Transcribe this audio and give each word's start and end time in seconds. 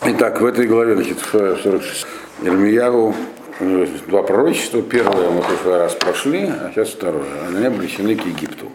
Итак, 0.00 0.40
в 0.40 0.46
этой 0.46 0.68
главе, 0.68 0.94
значит, 0.94 1.18
в 1.18 1.56
46 1.56 2.06
Ирмиягу 2.42 3.16
э, 3.58 3.86
два 4.06 4.22
пророчества. 4.22 4.80
Первое 4.80 5.28
мы 5.30 5.42
в 5.42 5.46
прошлый 5.46 5.78
раз 5.78 5.94
прошли, 5.94 6.44
а 6.44 6.70
сейчас 6.72 6.90
второе. 6.90 7.26
Они 7.48 7.66
обречены 7.66 8.14
к 8.14 8.24
Египту. 8.24 8.70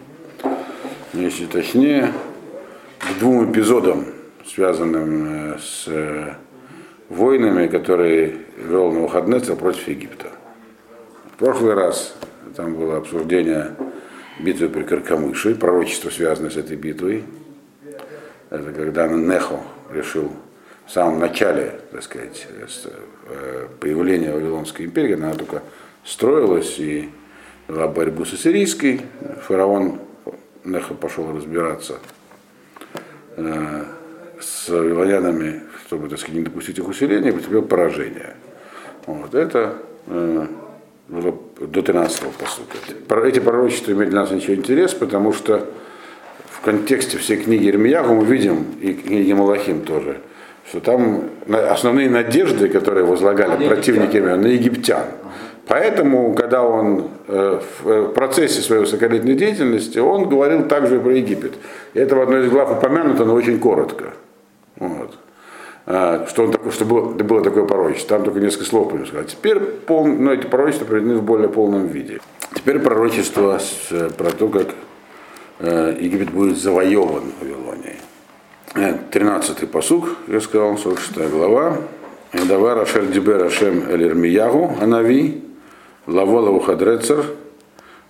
Если 1.14 1.46
точнее, 1.46 2.12
к 2.98 3.18
двум 3.20 3.50
эпизодам, 3.50 4.04
связанным 4.46 5.54
э, 5.54 5.58
с 5.58 5.84
э, 5.86 6.34
войнами, 7.08 7.68
которые 7.68 8.36
вел 8.58 8.92
на 8.92 9.00
выходные 9.00 9.40
против 9.40 9.88
Египта. 9.88 10.26
В 11.34 11.38
прошлый 11.38 11.72
раз 11.72 12.14
там 12.54 12.74
было 12.74 12.98
обсуждение 12.98 13.70
битвы 14.40 14.68
при 14.68 14.82
Каркамыше, 14.82 15.54
пророчество, 15.54 16.10
связанное 16.10 16.50
с 16.50 16.58
этой 16.58 16.76
битвой. 16.76 17.24
Это 18.50 18.72
когда 18.72 19.08
Нехо 19.08 19.60
решил 19.90 20.30
в 20.86 20.90
самом 20.90 21.18
начале, 21.18 21.80
так 21.92 22.02
сказать, 22.02 22.46
э, 23.28 23.68
появления 23.80 24.32
Вавилонской 24.32 24.86
империи, 24.86 25.14
она 25.14 25.34
только 25.34 25.62
строилась 26.04 26.78
и 26.78 27.10
вела 27.68 27.88
борьбу 27.88 28.24
с 28.24 28.34
ассирийской. 28.34 29.00
Фараон 29.46 30.00
Нехо 30.64 30.94
пошел 30.94 31.30
разбираться 31.34 31.98
э, 33.36 33.84
с 34.40 34.68
вавилонянами, 34.68 35.62
чтобы, 35.86 36.08
так 36.08 36.18
сказать, 36.18 36.36
не 36.36 36.44
допустить 36.44 36.78
их 36.78 36.88
усиления, 36.88 37.30
и 37.30 37.32
потерпел 37.32 37.62
поражение. 37.62 38.34
Вот 39.06 39.34
это 39.34 39.76
э, 40.06 40.46
было 41.08 41.38
до 41.60 41.80
13-го, 41.80 42.30
по 42.30 42.46
сути. 42.46 43.26
Эти 43.26 43.38
пророчества 43.40 43.92
имеют 43.92 44.10
для 44.10 44.20
нас 44.20 44.30
ничего 44.30 44.54
интерес, 44.54 44.94
потому 44.94 45.32
что 45.32 45.70
в 46.50 46.60
контексте 46.62 47.18
всей 47.18 47.36
книги 47.36 47.68
Ирмиягу 47.68 48.14
мы 48.14 48.24
видим, 48.24 48.64
и 48.80 48.94
книги 48.94 49.32
Малахим 49.32 49.82
тоже, 49.82 50.20
что 50.68 50.80
там 50.80 51.30
основные 51.48 52.08
надежды, 52.08 52.68
которые 52.68 53.04
возлагали 53.04 53.62
на 53.62 53.68
противники 53.68 54.16
на 54.16 54.46
египтян. 54.46 55.04
Поэтому, 55.66 56.34
когда 56.34 56.62
он 56.62 57.08
э, 57.26 57.60
в 57.82 58.08
процессе 58.08 58.60
своей 58.60 58.82
высоколетней 58.82 59.34
деятельности, 59.34 59.98
он 59.98 60.28
говорил 60.28 60.68
также 60.68 60.96
и 60.96 60.98
про 60.98 61.12
Египет. 61.12 61.54
И 61.94 61.98
это 61.98 62.16
в 62.16 62.20
одной 62.20 62.44
из 62.44 62.50
глав 62.50 62.70
упомянуто, 62.70 63.24
но 63.24 63.34
очень 63.34 63.58
коротко. 63.58 64.12
Вот. 64.76 65.14
А, 65.86 66.26
что, 66.28 66.44
он 66.44 66.52
такой, 66.52 66.70
что 66.70 66.84
было, 66.84 67.12
было 67.12 67.42
такое 67.42 67.64
пророчество. 67.64 68.16
Там 68.16 68.24
только 68.24 68.40
несколько 68.40 68.66
слов 68.66 68.90
по 68.90 69.06
сказать. 69.06 69.28
Теперь 69.28 69.58
пол, 69.58 70.06
ну, 70.06 70.32
эти 70.32 70.46
пророчества 70.46 70.84
приведены 70.84 71.16
в 71.16 71.22
более 71.22 71.48
полном 71.48 71.86
виде. 71.86 72.20
Теперь 72.54 72.78
пророчество 72.78 73.58
с, 73.58 74.10
про 74.12 74.30
то, 74.30 74.48
как 74.48 74.68
э, 75.60 75.96
Египет 75.98 76.30
будет 76.30 76.58
завоеван 76.58 77.32
Вавилонией. 77.40 77.96
13-й 78.74 79.66
посуг, 79.66 80.16
я 80.26 80.40
сказал, 80.40 80.76
46 80.76 81.30
глава. 81.30 81.78
Давай 82.48 82.74
Рашель 82.74 83.12
Дибер 83.12 83.38
Рашем 83.38 83.88
Эль 83.88 84.08
Ирмиягу 84.08 84.76
Анави, 84.80 85.44
Лавола 86.08 86.50
Ухадрецер, 86.50 87.24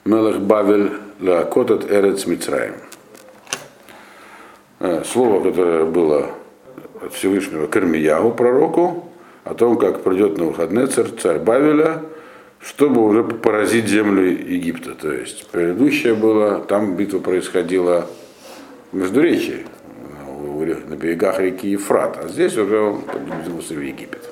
Мелех 0.06 0.40
Бавель 0.40 0.92
Лакотет 1.20 1.90
Эрец 1.92 2.26
Мицраем. 2.26 2.76
Э, 4.80 5.02
слово, 5.04 5.42
которое 5.42 5.84
было 5.84 6.30
от 7.02 7.12
Всевышнего 7.12 7.66
к 7.66 7.76
Ирмиягу, 7.76 8.30
пророку, 8.30 9.10
о 9.44 9.52
том, 9.52 9.76
как 9.76 10.02
придет 10.02 10.38
на 10.38 10.46
выходные 10.46 10.86
царь, 10.86 11.08
царь 11.20 11.38
Бавеля, 11.40 12.02
чтобы 12.60 13.04
уже 13.04 13.22
поразить 13.22 13.86
землю 13.86 14.22
Египта. 14.22 14.94
То 14.94 15.12
есть 15.12 15.46
предыдущее 15.50 16.14
было, 16.14 16.60
там 16.60 16.96
битва 16.96 17.18
происходила 17.18 18.06
между 18.92 19.20
речи, 19.20 19.66
на 20.44 20.96
берегах 20.96 21.40
реки 21.40 21.68
Ефрат, 21.68 22.18
а 22.22 22.28
здесь 22.28 22.56
уже 22.56 22.78
он 22.78 23.02
подвинулся 23.02 23.74
в 23.74 23.80
Египет. 23.80 24.22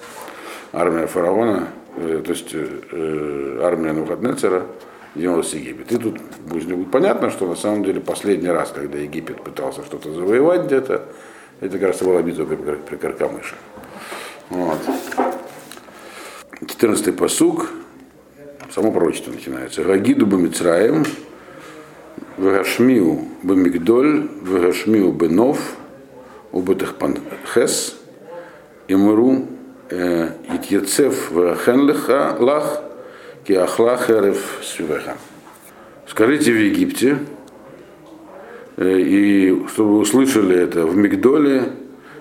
Армия 0.72 1.06
фараона, 1.06 1.69
э, 1.96 2.22
то 2.24 2.32
есть 2.32 2.50
э, 2.52 3.60
армия 3.62 3.92
Навуходнецера 3.92 4.66
двинулась 5.14 5.50
в 5.50 5.54
Египет. 5.54 5.92
И 5.92 5.98
тут 5.98 6.19
будет 6.47 6.91
понятно, 6.91 7.31
что 7.31 7.47
на 7.47 7.56
самом 7.56 7.84
деле 7.84 8.00
последний 8.00 8.48
раз, 8.48 8.72
когда 8.75 8.98
Египет 8.98 9.42
пытался 9.42 9.84
что-то 9.84 10.12
завоевать 10.12 10.64
где-то, 10.66 11.04
это 11.60 11.78
как 11.78 11.88
раз 11.88 12.03
была 12.03 12.22
битва 12.22 12.44
при 12.44 12.97
Каркамыше. 12.97 13.54
Вот. 14.50 14.78
14 16.66 17.16
посуг, 17.16 17.70
само 18.70 18.91
пророчество 18.92 19.32
начинается. 19.32 19.82
Гагиду 19.82 20.26
Бамицраем, 20.26 21.04
Вагашмиу 22.37 23.28
Бамигдоль, 23.42 24.28
Вагашмиу 24.42 25.12
Бенов, 25.12 25.76
Убытых 26.52 26.96
Панхес, 26.96 27.98
Имру 28.88 29.46
Итьецев 29.90 31.30
Вахенлиха 31.30 32.36
Лах, 32.38 32.82
Киахла 33.44 33.98
Херев 33.98 34.60
Свивеха. 34.62 35.16
Скажите 36.06 36.52
в 36.52 36.56
Египте, 36.56 37.18
э, 38.76 38.98
и 38.98 39.66
чтобы 39.68 39.98
услышали 39.98 40.56
это 40.56 40.86
в 40.86 40.96
Мигдоле, 40.96 41.72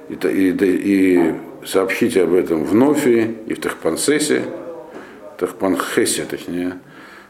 и, 0.09 0.15
и, 0.15 0.55
и 0.59 1.33
сообщите 1.65 2.23
об 2.23 2.33
этом 2.33 2.63
в 2.63 2.73
Нофе 2.73 3.35
и 3.45 3.53
в 3.53 3.59
Тахпансесе, 3.59 4.43
Тахпанхесе 5.37 6.25
точнее, 6.25 6.79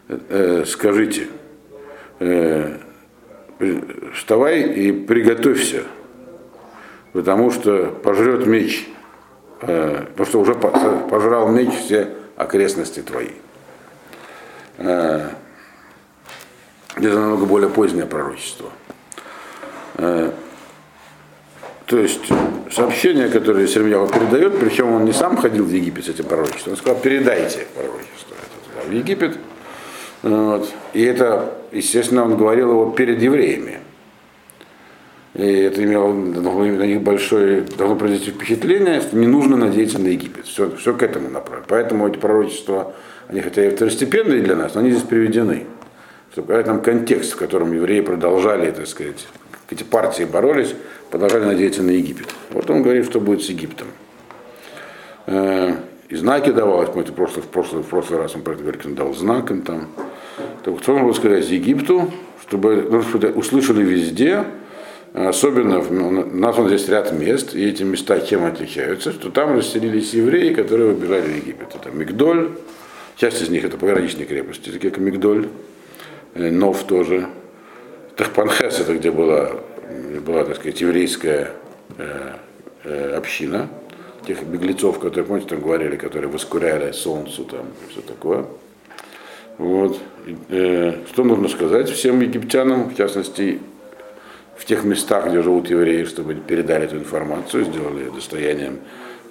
э, 0.07 0.63
скажите, 0.68 1.28
э, 2.19 2.78
вставай 4.13 4.62
и 4.62 4.91
приготовься, 4.91 5.83
потому 7.14 7.52
что 7.52 7.88
пожрет 8.04 8.46
меч, 8.46 8.88
э, 9.62 10.06
потому 10.12 10.26
что 10.26 10.40
уже 10.40 10.54
пожрал 10.56 11.50
меч 11.50 11.70
все 11.74 12.10
окрестности 12.36 13.02
твои. 13.02 13.32
Э, 14.78 15.30
это 16.96 17.20
намного 17.20 17.46
более 17.46 17.70
позднее 17.70 18.06
пророчество. 18.06 18.70
Э, 19.96 20.32
то 21.86 21.98
есть 21.98 22.22
сообщение, 22.72 23.28
которое 23.28 23.68
Сермьява 23.68 24.08
передает, 24.08 24.60
причем 24.60 24.94
он 24.94 25.04
не 25.04 25.12
сам 25.12 25.36
ходил 25.36 25.66
в 25.66 25.70
Египет 25.70 26.06
с 26.06 26.10
этим 26.10 26.24
пророчеством, 26.24 26.74
он 26.74 26.78
сказал, 26.78 27.00
передайте 27.02 27.68
пророчество 27.76 28.38
в 28.88 28.92
Египет. 28.92 29.38
Вот. 30.24 30.70
И 30.94 31.04
это, 31.04 31.54
естественно, 31.72 32.24
он 32.24 32.38
говорил 32.38 32.72
его 32.72 32.92
перед 32.92 33.22
евреями. 33.22 33.81
И 35.34 35.44
это 35.44 35.81
имело 35.84 36.12
на 36.12 36.84
них 36.86 37.02
большое, 37.02 37.62
должно 37.62 37.96
произвести 37.96 38.31
впечатление, 38.31 39.00
что 39.00 39.16
не 39.16 39.28
нужно 39.28 39.56
надеяться 39.56 39.97
на 39.97 40.08
Египет. 40.08 40.46
Все, 40.46 40.69
все 40.75 40.94
к 40.94 41.02
этому 41.03 41.30
направлено. 41.30 41.66
Поэтому 41.69 42.08
эти 42.08 42.18
пророчества, 42.18 42.94
они 43.30 43.40
хотя 43.40 43.66
и 43.66 43.69
второстепенные 43.69 44.42
для 44.42 44.58
нас, 44.58 44.75
но 44.75 44.81
они 44.81 44.92
здесь 44.92 45.03
приведены. 45.03 45.68
Чтобы 46.34 46.47
показать 46.47 46.68
нам 46.68 46.81
контекст, 46.81 47.34
в 47.34 47.38
котором 47.38 47.72
евреи 47.74 48.02
продолжали, 48.02 48.72
так 48.72 48.88
сказать, 48.88 49.25
эти 49.69 49.84
партии 49.84 50.24
боролись, 50.24 50.75
продолжали 51.09 51.46
надеяться 51.46 51.81
на 51.81 51.92
Египет. 51.92 52.28
Вот 52.50 52.69
он 52.69 52.84
говорит, 52.84 53.06
что 53.06 53.22
будет 53.22 53.42
с 53.42 53.50
Египтом. 53.50 53.88
Э, 55.28 55.75
и 56.09 56.16
знаки 56.16 56.52
давалось, 56.52 56.90
мы 56.94 57.03
это 57.03 57.13
в 57.13 57.16
прошлый, 57.16 57.44
в 57.44 57.48
прошлый, 57.48 57.84
в 57.84 57.88
прошлый 57.88 58.19
раз 58.19 58.36
он 58.36 58.42
про 58.42 58.53
это 58.53 58.63
говорит, 58.63 58.86
он 58.86 58.96
дал 58.96 59.13
знаком 59.13 59.62
там. 59.62 59.88
Так 60.63 60.78
что 60.81 60.94
он 60.94 61.13
сказать 61.13 61.50
Египту, 61.50 62.12
чтобы 62.42 62.86
ну, 62.90 63.30
услышали 63.30 63.81
везде, 63.81 64.44
Особенно, 65.14 65.80
у 65.80 66.12
нас 66.12 66.56
вот 66.56 66.70
здесь 66.70 66.88
ряд 66.88 67.12
мест, 67.12 67.54
и 67.54 67.66
эти 67.68 67.84
места 67.84 68.22
чем 68.22 68.46
отличаются, 68.46 69.12
что 69.12 69.30
там 69.30 69.58
расселились 69.58 70.14
евреи, 70.14 70.54
которые 70.54 70.94
выбежали 70.94 71.34
в 71.34 71.36
Египет. 71.36 71.76
Это 71.76 71.92
Мигдоль, 71.92 72.52
часть 73.18 73.42
из 73.42 73.50
них 73.50 73.66
это 73.66 73.78
пограничные 73.78 74.26
крепости, 74.26 74.70
такие 74.70 74.90
как 74.90 75.02
Мигдоль, 75.02 75.50
э, 76.34 76.50
Нов 76.50 76.86
тоже. 76.86 77.28
Тахпанхес, 78.16 78.80
это 78.80 78.94
где 78.96 79.12
была, 79.12 79.52
была 80.26 80.46
так 80.46 80.56
сказать, 80.56 80.80
еврейская 80.80 81.52
э, 81.98 82.32
э, 82.86 83.16
община, 83.18 83.68
тех 84.26 84.42
беглецов, 84.44 85.00
которые, 85.00 85.25
помните, 85.25 85.50
там 85.50 85.60
говорили, 85.60 85.98
которые 85.98 86.31
воскуряли 86.31 86.94
солнцу 86.94 87.44
там 87.44 87.66
и 87.86 87.92
все 87.92 88.00
такое. 88.00 88.46
Вот. 89.57 90.00
Что 90.48 91.24
нужно 91.24 91.50
сказать 91.50 91.90
всем 91.90 92.22
египтянам, 92.22 92.90
в 92.90 92.96
частности, 92.96 93.60
в 94.62 94.66
тех 94.66 94.84
местах, 94.84 95.28
где 95.28 95.42
живут 95.42 95.72
евреи, 95.72 96.04
чтобы 96.04 96.36
передали 96.36 96.86
эту 96.86 96.98
информацию, 96.98 97.66
сделали 97.66 98.12
достоянием 98.13 98.78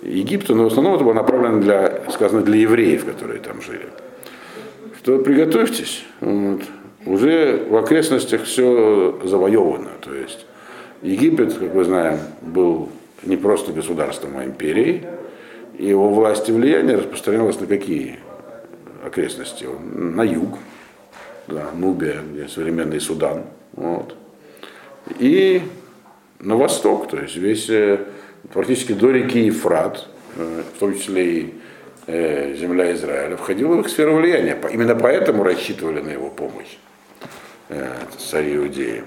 Египта, 0.02 0.56
но 0.56 0.64
в 0.64 0.66
основном 0.66 0.96
это 0.96 1.04
было 1.04 1.12
направлено 1.12 1.60
для, 1.60 2.10
сказано, 2.10 2.42
для 2.42 2.56
евреев, 2.56 3.04
которые 3.04 3.38
там 3.38 3.62
жили. 3.62 3.86
Что 4.98 5.18
приготовьтесь, 5.20 6.04
вот, 6.20 6.62
уже 7.06 7.64
в 7.70 7.76
окрестностях 7.76 8.42
все 8.42 9.20
завоевано. 9.24 9.90
То 10.00 10.12
есть 10.12 10.46
Египет, 11.02 11.54
как 11.54 11.74
мы 11.74 11.84
знаем, 11.84 12.18
был 12.42 12.88
не 13.22 13.36
просто 13.36 13.72
государством, 13.72 14.36
а 14.36 14.44
империей, 14.44 15.04
и 15.78 15.86
его 15.86 16.10
власть 16.12 16.48
и 16.48 16.52
влияние 16.52 16.96
распространялось 16.96 17.60
на 17.60 17.68
какие 17.68 18.18
окрестности? 19.06 19.68
На 19.94 20.22
юг, 20.24 20.58
да, 21.46 21.70
Нубия, 21.72 22.16
где 22.32 22.48
современный 22.48 23.00
Судан, 23.00 23.44
вот, 23.74 24.16
и 25.18 25.62
на 26.40 26.56
восток, 26.56 27.08
то 27.08 27.18
есть 27.18 27.36
весь, 27.36 27.68
э, 27.68 27.98
практически 28.52 28.92
до 28.92 29.10
реки 29.10 29.40
Ефрат, 29.40 30.06
э, 30.36 30.62
в 30.74 30.78
том 30.78 30.94
числе 30.94 31.32
и 31.32 31.54
э, 32.06 32.54
земля 32.56 32.92
Израиля, 32.94 33.36
входила 33.36 33.76
в 33.76 33.80
их 33.80 33.88
сферу 33.88 34.16
влияния. 34.16 34.58
Именно 34.72 34.94
поэтому 34.94 35.42
рассчитывали 35.44 36.00
на 36.00 36.10
его 36.10 36.30
помощь 36.30 36.76
цари 38.18 38.56
Иудеи. 38.56 39.04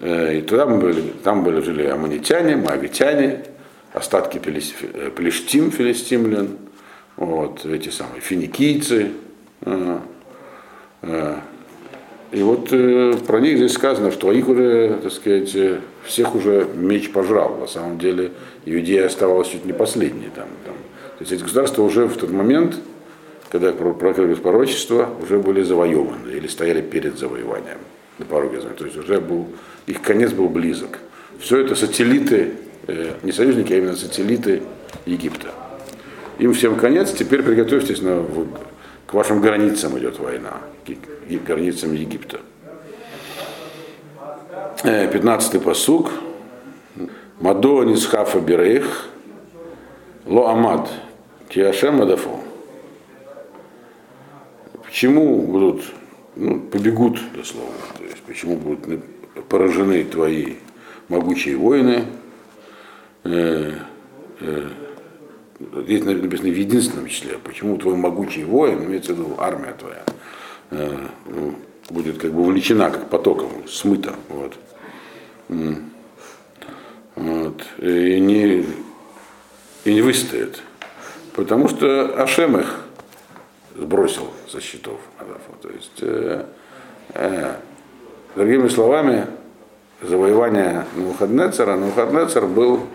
И 0.00 0.40
там 0.48 0.78
были, 0.78 1.02
там 1.22 1.44
были 1.44 1.60
жили 1.60 1.84
аммонитяне, 1.84 2.56
моавитяне, 2.56 3.44
остатки 3.92 4.38
плештим, 4.38 5.70
филистимлян, 5.70 6.56
вот, 7.16 7.66
эти 7.66 7.90
самые 7.90 8.22
финикийцы. 8.22 9.12
И 12.36 12.42
вот 12.42 12.68
э, 12.70 13.14
про 13.26 13.40
них 13.40 13.56
здесь 13.56 13.72
сказано, 13.72 14.12
что 14.12 14.30
их 14.30 14.46
уже, 14.46 14.98
так 15.02 15.10
сказать, 15.10 15.54
э, 15.54 15.78
всех 16.04 16.34
уже 16.34 16.66
меч 16.74 17.10
пожрал. 17.10 17.56
На 17.56 17.66
самом 17.66 17.98
деле 17.98 18.30
Иудея 18.66 19.06
оставалась 19.06 19.48
чуть 19.48 19.64
не 19.64 19.72
последней. 19.72 20.28
Там, 20.34 20.46
там. 20.66 20.74
То 21.16 21.20
есть 21.20 21.32
эти 21.32 21.40
государства 21.40 21.82
уже 21.82 22.04
в 22.04 22.14
тот 22.18 22.30
момент, 22.30 22.76
когда 23.48 23.72
прокрылись 23.72 24.36
пророчества, 24.36 25.08
уже 25.22 25.38
были 25.38 25.62
завоеваны 25.62 26.30
или 26.30 26.46
стояли 26.46 26.82
перед 26.82 27.18
завоеванием 27.18 27.78
на 28.18 28.26
пороге. 28.26 28.58
То 28.76 28.84
есть 28.84 28.98
уже 28.98 29.18
был, 29.18 29.46
их 29.86 30.02
конец 30.02 30.32
был 30.32 30.50
близок. 30.50 30.98
Все 31.38 31.60
это 31.60 31.74
сателлиты, 31.74 32.50
э, 32.86 33.12
не 33.22 33.32
союзники, 33.32 33.72
а 33.72 33.78
именно 33.78 33.96
сателлиты 33.96 34.60
Египта. 35.06 35.54
Им 36.38 36.52
всем 36.52 36.76
конец, 36.76 37.12
теперь 37.12 37.42
приготовьтесь 37.42 38.02
на, 38.02 38.22
к 39.06 39.14
вашим 39.14 39.40
границам 39.40 39.98
идет 39.98 40.18
война, 40.18 40.54
к 40.84 41.44
границам 41.46 41.92
Египта. 41.92 42.40
15-й 44.82 45.60
посуг. 45.60 46.10
Мадо 47.40 47.84
нисхафа 47.84 48.40
бирейх, 48.40 49.08
ло 50.24 50.48
амад, 50.48 50.88
киашем 51.50 52.00
адафо. 52.00 52.40
Почему 54.82 55.42
будут, 55.42 55.82
ну, 56.34 56.60
побегут, 56.60 57.20
дословно, 57.34 57.74
то 57.98 58.04
есть 58.04 58.22
почему 58.22 58.56
будут 58.56 59.04
поражены 59.50 60.04
твои 60.04 60.54
могучие 61.08 61.56
воины, 61.56 62.06
э, 63.24 63.72
э, 64.40 64.68
здесь 65.58 66.04
написано 66.04 66.50
в 66.50 66.58
единственном 66.58 67.08
числе, 67.08 67.38
почему 67.38 67.76
твой 67.76 67.96
могучий 67.96 68.44
воин, 68.44 68.84
имеется 68.84 69.14
в 69.14 69.18
виду 69.18 69.34
армия 69.38 69.74
твоя, 69.78 70.02
э, 70.70 70.98
ну, 71.26 71.54
будет 71.90 72.18
как 72.18 72.32
бы 72.32 72.42
увлечена 72.42 72.90
как 72.90 73.08
потоком, 73.08 73.66
смыта. 73.68 74.14
Вот. 74.28 74.54
Вот. 77.14 77.62
И, 77.78 78.20
не, 78.20 78.66
и 79.84 79.94
не 79.94 80.02
выстоит. 80.02 80.62
Потому 81.34 81.68
что 81.68 82.20
Ашем 82.22 82.58
их 82.58 82.80
сбросил 83.74 84.30
со 84.48 84.60
счетов. 84.60 84.98
То 85.62 85.70
есть, 85.70 85.98
э, 86.00 86.44
э, 87.14 87.54
другими 88.34 88.68
словами, 88.68 89.26
завоевание 90.02 90.84
Навуходнецера, 90.94 91.76
Навуходнецер 91.76 92.46
был 92.46 92.86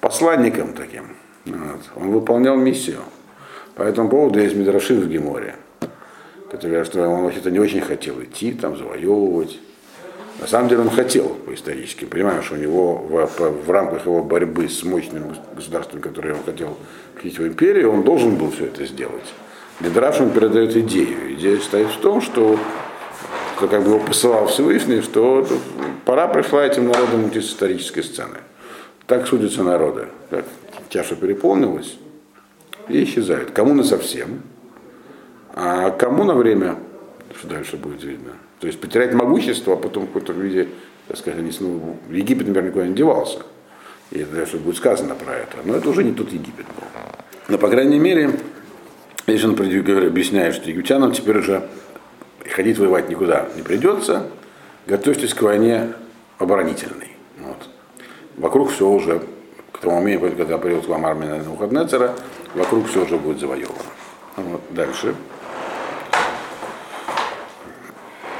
посланником 0.00 0.72
таким 0.72 1.16
вот. 1.44 1.80
Он 1.96 2.10
выполнял 2.10 2.56
миссию. 2.56 3.00
По 3.74 3.82
этому 3.82 4.08
поводу 4.08 4.38
есть 4.38 4.54
Мидраши 4.54 4.94
в 4.94 5.08
Геморе, 5.08 5.56
который 6.50 6.72
говорят, 6.72 6.86
что 6.86 7.08
он 7.08 7.24
вообще-то 7.24 7.50
не 7.50 7.58
очень 7.58 7.80
хотел 7.80 8.22
идти, 8.22 8.52
там, 8.52 8.76
завоевывать. 8.76 9.58
На 10.40 10.46
самом 10.46 10.68
деле 10.68 10.82
он 10.82 10.90
хотел 10.90 11.28
по 11.28 11.54
исторически. 11.54 12.04
Понимаешь, 12.04 12.44
что 12.44 12.54
у 12.54 12.58
него 12.58 12.94
в, 12.94 13.26
в 13.66 13.70
рамках 13.70 14.06
его 14.06 14.22
борьбы 14.22 14.68
с 14.68 14.82
мощным 14.82 15.36
государством, 15.54 16.00
которое 16.00 16.34
он 16.34 16.42
хотел 16.44 16.76
входить 17.14 17.38
в 17.38 17.46
империю, 17.46 17.92
он 17.92 18.02
должен 18.02 18.36
был 18.36 18.50
все 18.50 18.66
это 18.66 18.84
сделать. 18.84 19.34
Мидраш 19.80 20.20
он 20.20 20.30
передает 20.30 20.76
идею. 20.76 21.34
Идея 21.34 21.58
стоит 21.58 21.88
в 21.88 22.00
том, 22.00 22.20
что 22.20 22.58
как 23.58 23.82
бы 23.82 23.90
его 23.90 23.98
посылал 24.00 24.46
Всевышний, 24.48 25.00
что 25.00 25.46
пора 26.04 26.28
пришла 26.28 26.66
этим 26.66 26.88
народам 26.88 27.24
уйти 27.24 27.40
с 27.40 27.50
исторической 27.50 28.02
сцены. 28.02 28.38
Так 29.06 29.26
судятся 29.26 29.62
народы. 29.62 30.08
Чаша 30.92 31.16
переполнилась 31.16 31.96
и 32.88 33.02
исчезает. 33.04 33.52
Кому 33.52 33.72
на 33.72 33.82
совсем, 33.82 34.42
а 35.54 35.90
кому 35.90 36.24
на 36.24 36.34
время, 36.34 36.76
что 37.38 37.48
дальше 37.48 37.76
будет 37.76 38.04
видно. 38.04 38.32
То 38.60 38.66
есть 38.66 38.78
потерять 38.78 39.14
могущество, 39.14 39.74
а 39.74 39.76
потом 39.76 40.04
в 40.04 40.06
какой-то 40.08 40.34
виде, 40.34 40.68
так 41.08 41.16
сказать, 41.16 41.40
они 41.40 41.50
снова, 41.50 41.96
Египет, 42.10 42.46
например, 42.46 42.70
никуда 42.70 42.86
не 42.86 42.94
девался. 42.94 43.38
И 44.10 44.18
это 44.18 44.36
дальше 44.36 44.58
будет 44.58 44.76
сказано 44.76 45.14
про 45.14 45.34
это. 45.34 45.56
Но 45.64 45.76
это 45.76 45.88
уже 45.88 46.04
не 46.04 46.12
тот 46.12 46.30
Египет 46.30 46.66
был. 46.66 46.86
Но, 47.48 47.56
по 47.56 47.68
крайней 47.68 47.98
мере, 47.98 48.30
если 49.26 49.46
он 49.46 49.52
объясняет, 49.54 50.54
что 50.54 50.68
египтянам 50.68 51.12
теперь 51.12 51.38
уже 51.38 51.68
ходить 52.50 52.78
воевать 52.78 53.08
никуда 53.08 53.48
не 53.56 53.62
придется, 53.62 54.28
готовьтесь 54.86 55.32
к 55.32 55.40
войне 55.40 55.94
оборонительной. 56.38 57.12
Вот. 57.38 57.68
Вокруг 58.36 58.70
все 58.70 58.86
уже 58.88 59.22
тому 59.82 59.96
моменту, 59.96 60.30
когда 60.36 60.58
придет 60.58 60.86
к 60.86 60.88
вам 60.88 61.04
армия 61.04 61.34
Навуходнецера, 61.34 62.14
вокруг 62.54 62.88
все 62.88 63.02
уже 63.02 63.16
будет 63.16 63.40
завоевано. 63.40 63.78
Вот, 64.36 64.60
дальше. 64.70 65.14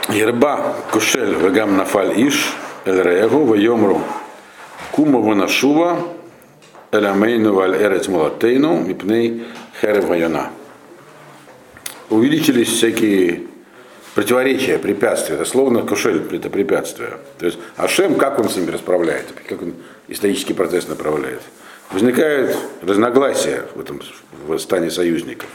Ерба 0.09 0.77
кушель 0.93 1.35
вегам 1.35 1.77
нафаль 1.77 2.13
иш 2.17 2.55
эль 2.85 3.03
регу 3.03 3.45
вайомру 3.45 4.01
кума 4.93 5.21
ванашува 5.21 5.99
эль 6.93 7.07
амейну 7.07 7.55
валь 7.55 7.77
эрец 7.77 8.09
мулатейну 8.09 8.81
мипней 8.81 9.45
херев 9.81 10.05
вайона. 10.05 10.51
Увеличились 12.11 12.69
всякие 12.69 13.43
противоречия, 14.15 14.79
препятствия. 14.79 15.37
Это 15.37 15.45
словно 15.45 15.83
кушель, 15.83 16.23
это 16.31 16.51
препятствие. 16.51 17.11
То 17.39 17.47
есть 17.47 17.59
Ашем, 17.77 18.17
как 18.17 18.39
он 18.39 18.49
с 18.49 18.57
ними 18.57 18.71
расправляется, 18.71 19.35
как 19.49 19.63
он 19.63 19.75
исторический 20.09 20.55
процесс 20.55 20.89
направляет. 20.89 21.41
Возникают 21.91 22.57
разногласия 22.83 23.65
в 23.75 23.81
этом 23.81 24.01
в 24.47 24.59
стане 24.59 24.91
союзников. 24.91 25.49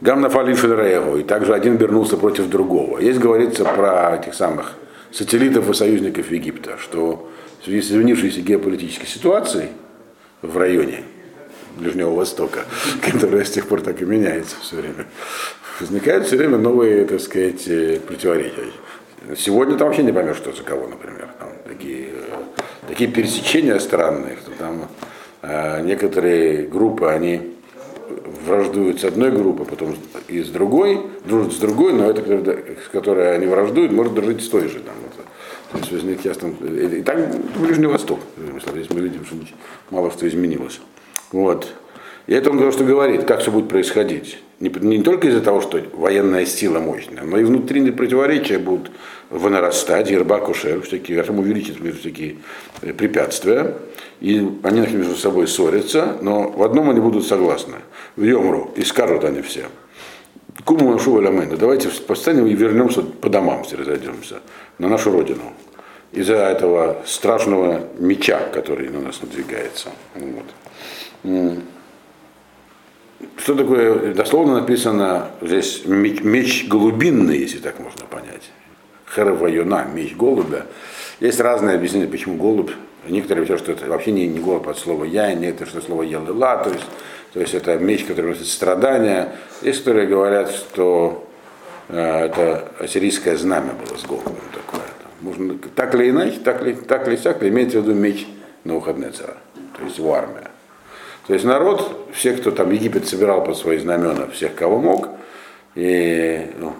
Гамна 0.00 0.30
Фалифельрееву, 0.30 1.18
и 1.18 1.22
также 1.22 1.54
один 1.54 1.76
вернулся 1.76 2.16
против 2.16 2.48
другого. 2.48 2.98
Есть 2.98 3.18
говорится 3.18 3.64
про 3.64 4.16
этих 4.16 4.34
самых 4.34 4.74
сателлитов 5.12 5.68
и 5.68 5.74
союзников 5.74 6.30
Египта, 6.30 6.78
что 6.78 7.30
в 7.60 7.64
связи 7.64 7.82
с 7.82 7.90
изменившейся 7.90 8.40
геополитической 8.40 9.06
ситуацией 9.06 9.68
в 10.40 10.56
районе 10.56 11.04
Ближнего 11.76 12.10
Востока, 12.10 12.64
которая 13.10 13.44
с 13.44 13.50
тех 13.50 13.66
пор 13.66 13.80
так 13.80 14.00
и 14.02 14.04
меняется 14.04 14.56
все 14.60 14.76
время, 14.76 15.06
возникают 15.80 16.26
все 16.26 16.36
время 16.36 16.58
новые, 16.58 17.04
так 17.04 17.20
сказать, 17.20 17.66
э, 17.66 18.00
противоречия. 18.06 18.70
Сегодня 19.36 19.76
там 19.76 19.88
вообще 19.88 20.02
не 20.02 20.12
поймешь, 20.12 20.36
что 20.36 20.52
за 20.52 20.62
кого, 20.62 20.88
например. 20.88 21.28
Там 21.38 21.48
такие, 21.66 22.08
э, 22.08 22.60
такие 22.88 23.10
пересечения 23.10 23.78
странные, 23.78 24.36
что 24.36 24.50
там 24.58 24.88
э, 25.42 25.82
некоторые 25.82 26.66
группы, 26.66 27.06
они 27.06 27.54
враждуют 28.44 29.00
с 29.00 29.04
одной 29.04 29.30
группой, 29.30 29.66
потом 29.66 29.96
и 30.28 30.42
с 30.42 30.48
другой, 30.48 31.00
дружат 31.24 31.52
с 31.52 31.56
другой, 31.56 31.92
но 31.92 32.10
это, 32.10 32.22
с 32.22 32.88
которой 32.88 33.34
они 33.34 33.46
враждуют, 33.46 33.92
может 33.92 34.14
дружить 34.14 34.42
с 34.42 34.48
той 34.48 34.68
же. 34.68 34.80
Там, 34.80 34.94
вот. 35.02 35.24
То 35.72 35.78
есть 35.78 35.92
возник 35.92 36.24
ясно. 36.24 36.48
И 36.48 37.02
так 37.02 37.18
Ближний 37.56 37.86
Восток. 37.86 38.20
Здесь 38.72 38.90
мы 38.90 39.00
видим, 39.00 39.24
что 39.24 39.36
мало 39.90 40.10
что 40.10 40.26
изменилось. 40.26 40.80
Вот. 41.32 41.68
И 42.26 42.34
это 42.34 42.50
он 42.50 42.56
говорит, 42.56 42.74
что 42.74 42.84
говорит, 42.84 43.24
как 43.24 43.40
все 43.40 43.50
будет 43.50 43.68
происходить. 43.68 44.38
Не, 44.60 44.68
не 44.68 45.02
только 45.02 45.28
из-за 45.28 45.40
того, 45.40 45.60
что 45.60 45.80
военная 45.94 46.44
сила 46.44 46.78
мощная, 46.78 47.24
но 47.24 47.38
и 47.38 47.44
внутренние 47.44 47.92
противоречия 47.92 48.58
будут 48.58 48.90
вынарастать, 49.30 50.10
ерба, 50.10 50.38
кушер, 50.38 50.82
всякие, 50.82 51.20
Ашем 51.20 51.38
увеличит 51.38 51.78
всякие 51.98 52.36
э, 52.82 52.92
препятствия, 52.92 53.74
и 54.20 54.46
они 54.62 54.80
между 54.80 55.16
собой 55.16 55.48
ссорятся, 55.48 56.18
но 56.20 56.50
в 56.50 56.62
одном 56.62 56.90
они 56.90 57.00
будут 57.00 57.26
согласны. 57.26 57.76
В 58.16 58.22
Йомру, 58.22 58.70
и 58.76 58.82
скажут 58.82 59.24
они 59.24 59.40
все. 59.40 59.66
Куму 60.64 60.92
нашу 60.92 61.12
валямену, 61.12 61.56
давайте 61.56 61.88
постанем 62.06 62.46
и 62.46 62.54
вернемся 62.54 63.02
по 63.02 63.30
домам, 63.30 63.64
все 63.64 63.76
разойдемся, 63.76 64.40
на 64.78 64.88
нашу 64.88 65.10
родину. 65.10 65.54
Из-за 66.12 66.34
этого 66.34 67.02
страшного 67.06 67.88
меча, 67.98 68.40
который 68.52 68.88
на 68.88 69.00
нас 69.00 69.22
надвигается. 69.22 69.88
Вот. 70.14 70.44
Что 73.36 73.54
такое, 73.54 74.14
дословно 74.14 74.60
написано 74.60 75.28
здесь 75.42 75.82
меч, 75.84 76.66
голубинный, 76.68 77.38
если 77.38 77.58
так 77.58 77.78
можно 77.78 78.06
понять. 78.06 78.50
Херваюна, 79.14 79.86
меч 79.92 80.16
голубя. 80.16 80.66
Есть 81.20 81.40
разные 81.40 81.76
объяснения, 81.76 82.06
почему 82.06 82.36
голубь. 82.36 82.70
Некоторые 83.08 83.44
говорят, 83.44 83.62
что 83.62 83.72
это 83.72 83.86
вообще 83.86 84.12
не, 84.12 84.26
не 84.26 84.40
голубь 84.40 84.66
от 84.68 84.78
слова 84.78 85.04
я, 85.04 85.32
это 85.32 85.66
что 85.66 85.80
слово 85.80 86.02
ялыла, 86.02 86.58
то 86.58 86.70
есть, 86.70 86.84
то 87.32 87.40
есть 87.40 87.54
это 87.54 87.78
меч, 87.78 88.04
который 88.04 88.32
носит 88.32 88.46
страдания. 88.46 89.32
Есть, 89.62 89.80
которые 89.80 90.06
говорят, 90.06 90.50
что 90.50 91.26
э, 91.88 92.26
это 92.26 92.68
ассирийское 92.78 93.36
знамя 93.36 93.72
было 93.72 93.96
с 93.96 94.04
голубем 94.04 94.36
такое. 94.52 94.86
Можно 95.20 95.58
так 95.74 95.94
или 95.94 96.10
иначе, 96.10 96.40
так 96.40 96.62
ли, 96.62 96.74
так 96.74 97.08
ли 97.08 97.16
сяк, 97.16 97.42
имеется 97.42 97.80
в 97.80 97.84
виду 97.84 97.94
меч 97.94 98.26
на 98.64 98.74
выходные 98.74 99.10
цара, 99.10 99.36
то 99.76 99.84
есть 99.84 99.98
его 99.98 100.14
армия. 100.14 100.49
То 101.26 101.34
есть 101.34 101.44
народ, 101.44 102.08
все, 102.12 102.32
кто 102.32 102.50
там 102.50 102.70
Египет 102.70 103.06
собирал 103.06 103.44
под 103.44 103.56
свои 103.56 103.78
знамена, 103.78 104.26
всех, 104.28 104.54
кого 104.54 104.78
мог, 104.78 105.08
и 105.74 106.50
ну, 106.58 106.74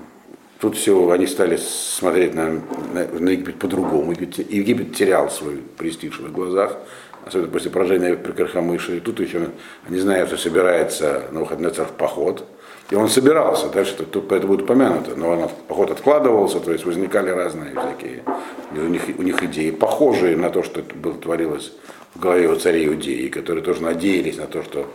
тут 0.59 0.76
все, 0.76 1.11
они 1.11 1.26
стали 1.26 1.56
смотреть 1.56 2.35
на, 2.35 2.61
на, 2.92 3.06
на 3.06 3.28
Египет 3.30 3.59
по-другому. 3.59 4.12
Египет, 4.12 4.50
Египет 4.50 4.94
терял 4.94 5.30
свой 5.30 5.62
престиж 5.76 6.18
в 6.18 6.26
их 6.26 6.32
глазах, 6.32 6.76
особенно 7.25 7.52
после 7.52 7.70
поражения 7.70 8.16
при 8.16 8.32
Кархамыше. 8.32 8.97
И 8.97 9.00
тут 9.00 9.20
еще 9.20 9.49
они 9.88 9.99
знают, 9.99 10.28
что 10.28 10.38
собирается 10.38 11.25
на 11.30 11.40
выходный 11.40 11.70
царь 11.70 11.87
в 11.87 11.92
поход. 11.92 12.47
И 12.90 12.97
он 12.97 13.09
собирался, 13.09 13.68
дальше 13.68 13.94
это, 14.00 14.35
это 14.35 14.47
будет 14.49 14.62
упомянуто, 14.62 15.14
но 15.14 15.28
он, 15.28 15.49
поход 15.68 15.92
откладывался, 15.92 16.59
то 16.59 16.73
есть 16.73 16.85
возникали 16.85 17.30
разные 17.30 17.70
всякие 17.70 18.25
у 18.73 18.88
них, 18.88 19.02
у 19.16 19.23
них 19.23 19.42
идеи, 19.42 19.70
похожие 19.70 20.37
на 20.37 20.50
то, 20.50 20.62
что 20.62 20.82
было, 20.82 21.14
творилось 21.14 21.73
в 22.14 22.21
голове 22.21 22.49
у 22.49 22.57
царей 22.57 22.87
Иудеи, 22.87 23.29
которые 23.29 23.64
тоже 23.64 23.83
надеялись 23.83 24.37
на 24.37 24.47
то, 24.47 24.62
что 24.62 24.87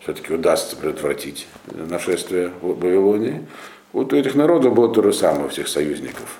все-таки 0.00 0.32
удастся 0.34 0.76
предотвратить 0.76 1.46
нашествие 1.72 2.50
в 2.60 2.78
Вавилонии. 2.80 3.46
Вот 3.92 4.12
у 4.12 4.16
этих 4.16 4.34
народов 4.34 4.74
было 4.74 4.92
то 4.92 5.02
же 5.02 5.12
самое, 5.12 5.46
у 5.46 5.48
всех 5.48 5.68
союзников. 5.68 6.38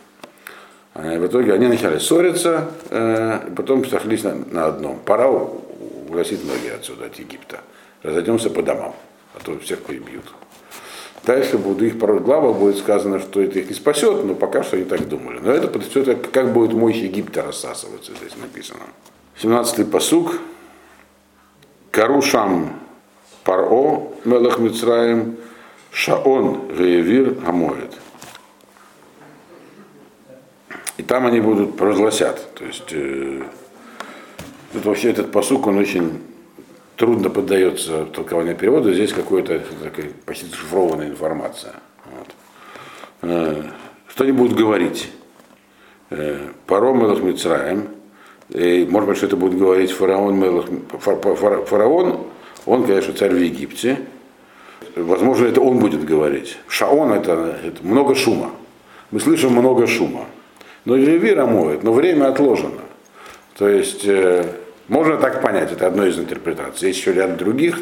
А 0.94 1.18
в 1.18 1.26
итоге 1.26 1.52
они 1.54 1.66
начали 1.66 1.98
ссориться, 1.98 2.70
э, 2.90 3.50
потом 3.56 3.84
сошлись 3.84 4.22
на, 4.22 4.34
на 4.34 4.66
одном. 4.66 4.98
Пора 4.98 5.28
угасить 5.28 6.44
ноги 6.44 6.68
отсюда, 6.68 7.06
от 7.06 7.16
Египта. 7.16 7.60
Разойдемся 8.02 8.50
по 8.50 8.62
домам, 8.62 8.94
а 9.34 9.42
то 9.42 9.58
всех 9.58 9.80
прибьют. 9.82 10.24
Дальше 11.24 11.56
в 11.56 11.82
их 11.82 11.96
главах 11.96 12.56
будет 12.56 12.76
сказано, 12.76 13.18
что 13.18 13.40
это 13.40 13.58
их 13.58 13.68
не 13.68 13.74
спасет, 13.74 14.24
но 14.24 14.34
пока 14.34 14.62
что 14.62 14.76
они 14.76 14.84
так 14.84 15.08
думали. 15.08 15.38
Но 15.42 15.50
это 15.50 15.68
это 15.98 16.16
как 16.16 16.52
будет 16.52 16.74
мощь 16.74 16.96
Египта 16.96 17.42
рассасываться, 17.42 18.12
здесь 18.12 18.36
написано. 18.36 18.84
17-й 19.40 19.84
посук. 19.84 20.40
Карушам 21.90 22.80
паро 23.44 24.08
мелах 24.24 24.58
Мицраем 24.58 25.36
шаон 25.92 26.68
веевир 26.72 27.38
амоет. 27.46 27.92
И 30.96 31.02
там 31.02 31.26
они 31.26 31.40
будут 31.40 31.76
провозгласят. 31.76 32.54
То 32.54 32.64
есть 32.64 32.92
э, 32.92 33.42
это 34.72 34.88
вообще 34.88 35.10
этот 35.10 35.32
посук, 35.32 35.66
он 35.66 35.78
очень 35.78 36.22
трудно 36.96 37.30
поддается 37.30 38.06
толкованию 38.06 38.56
перевода, 38.56 38.92
здесь 38.92 39.12
какая-то 39.12 39.62
такая 39.82 40.10
почти 40.24 40.46
зашифрованная 40.46 41.08
информация. 41.08 41.74
Вот. 42.06 42.28
Э, 43.22 43.62
что 44.08 44.24
они 44.24 44.32
будут 44.32 44.56
говорить? 44.56 45.10
Э, 46.10 46.48
Паром 46.66 47.00
Мелах 47.00 47.20
Мицраем, 47.22 47.88
и, 48.50 48.86
может 48.88 49.08
быть, 49.08 49.16
что 49.16 49.26
это 49.26 49.36
будет 49.36 49.58
говорить 49.58 49.90
фараон, 49.90 50.38
Мелах, 50.38 50.66
фараон, 51.00 52.26
он, 52.66 52.84
конечно, 52.84 53.14
царь 53.14 53.32
в 53.32 53.38
Египте, 53.38 54.00
возможно, 54.96 55.46
это 55.46 55.60
он 55.60 55.78
будет 55.78 56.04
говорить. 56.04 56.58
Шаон 56.68 57.12
это, 57.12 57.58
это 57.62 57.84
много 57.84 58.14
шума. 58.14 58.50
Мы 59.10 59.20
слышим 59.20 59.52
много 59.52 59.86
шума. 59.86 60.26
Но 60.84 60.96
Левира 60.96 61.46
моет, 61.46 61.82
но 61.82 61.92
время 61.92 62.28
отложено. 62.28 62.82
То 63.56 63.68
есть 63.68 64.04
э, 64.04 64.44
можно 64.88 65.16
так 65.16 65.40
понять, 65.40 65.72
это 65.72 65.86
одно 65.86 66.04
из 66.04 66.18
интерпретаций. 66.18 66.88
Есть 66.88 67.00
еще 67.00 67.12
ряд 67.12 67.36
других, 67.36 67.78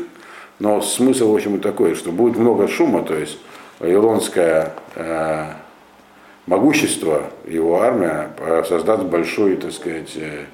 но 0.59 0.81
смысл, 0.81 1.33
в 1.33 1.35
общем, 1.35 1.59
такой, 1.61 1.95
что 1.95 2.13
будет 2.13 2.37
много 2.37 2.69
шума, 2.69 3.03
то 3.03 3.15
есть 3.15 3.39
вавилонское 3.81 4.75
э, 4.95 5.47
могущество, 6.47 7.25
его 7.47 7.81
армия 7.81 8.31
э, 8.39 8.63
создаст 8.69 9.05
большой, 9.05 9.57
так 9.57 9.73
сказать, 9.73 10.13
э, 10.17 10.45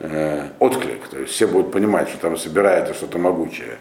э, 0.00 0.42
отклик. 0.58 1.08
То 1.10 1.18
есть 1.20 1.32
все 1.32 1.46
будут 1.46 1.72
понимать, 1.72 2.08
что 2.08 2.18
там 2.18 2.36
собирается 2.36 2.94
что-то 2.94 3.18
могучее. 3.18 3.78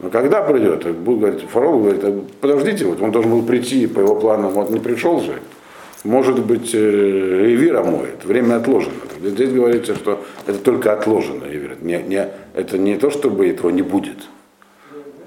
Но 0.00 0.10
когда 0.10 0.42
придет, 0.42 0.86
будет 0.96 1.20
говорить, 1.20 1.48
фараон 1.48 1.82
говорит, 1.82 2.04
«А 2.04 2.24
подождите, 2.40 2.84
вот 2.84 3.00
он 3.00 3.10
должен 3.12 3.30
был 3.30 3.42
прийти 3.42 3.86
по 3.86 4.00
его 4.00 4.16
планам, 4.16 4.50
вот 4.50 4.70
не 4.70 4.78
пришел 4.78 5.20
же 5.20 5.40
может 6.06 6.38
быть, 6.38 6.74
Эвир 6.74 7.82
моет, 7.82 8.24
время 8.24 8.56
отложено. 8.56 8.94
Здесь 9.20 9.50
говорится, 9.50 9.96
что 9.96 10.24
это 10.46 10.58
только 10.58 10.92
отложено, 10.92 11.44
Эвир. 11.44 11.78
Не, 11.80 12.00
не, 12.02 12.28
это 12.54 12.78
не 12.78 12.96
то, 12.96 13.10
чтобы 13.10 13.48
этого 13.48 13.70
не 13.70 13.82
будет. 13.82 14.18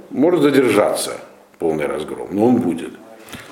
Может 0.10 0.42
задержаться 0.42 1.18
полный 1.60 1.86
разгром, 1.86 2.30
но 2.32 2.48
он 2.48 2.58
будет. 2.58 2.92